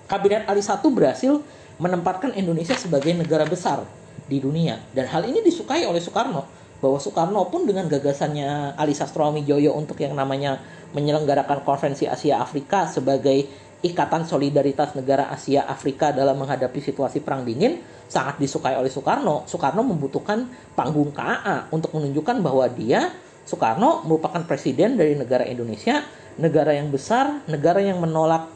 [0.09, 1.43] kabinet Ali 1 berhasil
[1.77, 3.85] menempatkan Indonesia sebagai negara besar
[4.25, 4.81] di dunia.
[4.97, 6.45] Dan hal ini disukai oleh Soekarno
[6.81, 10.61] bahwa Soekarno pun dengan gagasannya Ali Sastroami Joyo untuk yang namanya
[10.93, 13.49] menyelenggarakan konferensi Asia Afrika sebagai
[13.85, 19.45] Ikatan Solidaritas Negara Asia Afrika dalam menghadapi situasi perang dingin sangat disukai oleh Soekarno.
[19.45, 23.13] Soekarno membutuhkan panggung KAA untuk menunjukkan bahwa dia
[23.45, 26.03] Soekarno merupakan presiden dari negara Indonesia,
[26.41, 28.49] negara yang besar, negara yang menolak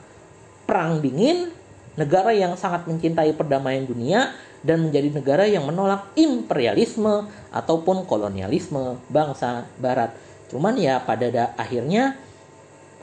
[0.65, 1.53] perang dingin,
[1.95, 9.69] negara yang sangat mencintai perdamaian dunia dan menjadi negara yang menolak imperialisme ataupun kolonialisme bangsa
[9.77, 10.11] barat.
[10.51, 12.19] Cuman ya pada akhirnya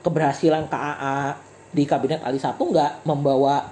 [0.04, 1.47] keberhasilan KAA
[1.78, 3.70] di kabinet Ali satu nggak membawa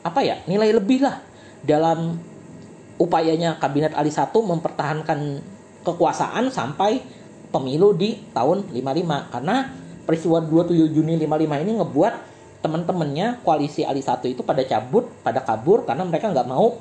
[0.00, 1.20] apa ya nilai lebih lah
[1.60, 2.16] dalam
[2.96, 5.44] upayanya kabinet Ali satu mempertahankan
[5.84, 7.04] kekuasaan sampai
[7.52, 9.56] pemilu di tahun 55 karena
[10.08, 12.14] peristiwa 27 Juni 55 ini ngebuat
[12.64, 16.78] teman-temannya koalisi Ali satu itu pada cabut pada kabur karena mereka nggak mau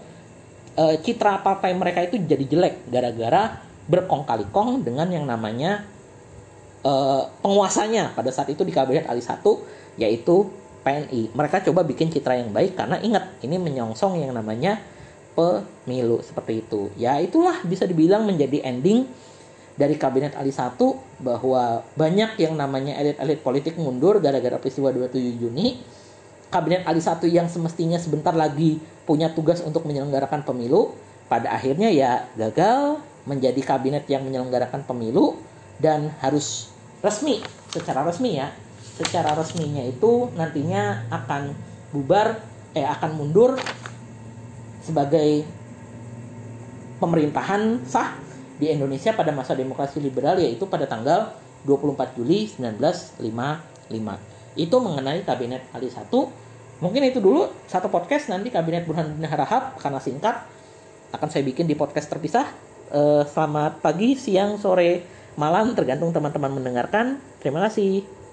[0.77, 3.59] e, citra partai mereka itu jadi jelek gara-gara
[3.89, 5.81] berkong kali kong dengan yang namanya
[6.85, 6.93] e,
[7.41, 9.65] penguasanya pada saat itu di kabinet Ali satu
[9.97, 10.47] yaitu
[10.81, 11.33] PNI.
[11.33, 14.81] Mereka coba bikin citra yang baik karena ingat ini menyongsong yang namanya
[15.37, 16.91] pemilu seperti itu.
[16.97, 19.07] Ya itulah bisa dibilang menjadi ending
[19.79, 20.77] dari kabinet Ali 1
[21.23, 25.79] bahwa banyak yang namanya elit-elit politik mundur gara-gara peristiwa 27 Juni.
[26.51, 30.91] Kabinet Ali 1 yang semestinya sebentar lagi punya tugas untuk menyelenggarakan pemilu
[31.31, 35.39] pada akhirnya ya gagal menjadi kabinet yang menyelenggarakan pemilu
[35.79, 36.67] dan harus
[36.99, 37.39] resmi
[37.71, 38.51] secara resmi ya
[39.01, 41.57] secara resminya itu nantinya akan
[41.89, 42.37] bubar
[42.71, 43.57] eh akan mundur
[44.85, 45.43] sebagai
[47.01, 48.13] pemerintahan sah
[48.61, 51.33] di Indonesia pada masa demokrasi liberal yaitu pada tanggal
[51.65, 53.89] 24 Juli 1955.
[54.53, 56.09] Itu mengenai kabinet Ali 1.
[56.81, 60.45] Mungkin itu dulu satu podcast nanti kabinet Burhanuddin Harahap karena singkat
[61.13, 62.45] akan saya bikin di podcast terpisah.
[62.91, 65.05] Eh, selamat pagi, siang, sore,
[65.37, 67.17] malam tergantung teman-teman mendengarkan.
[67.41, 68.20] Terima kasih.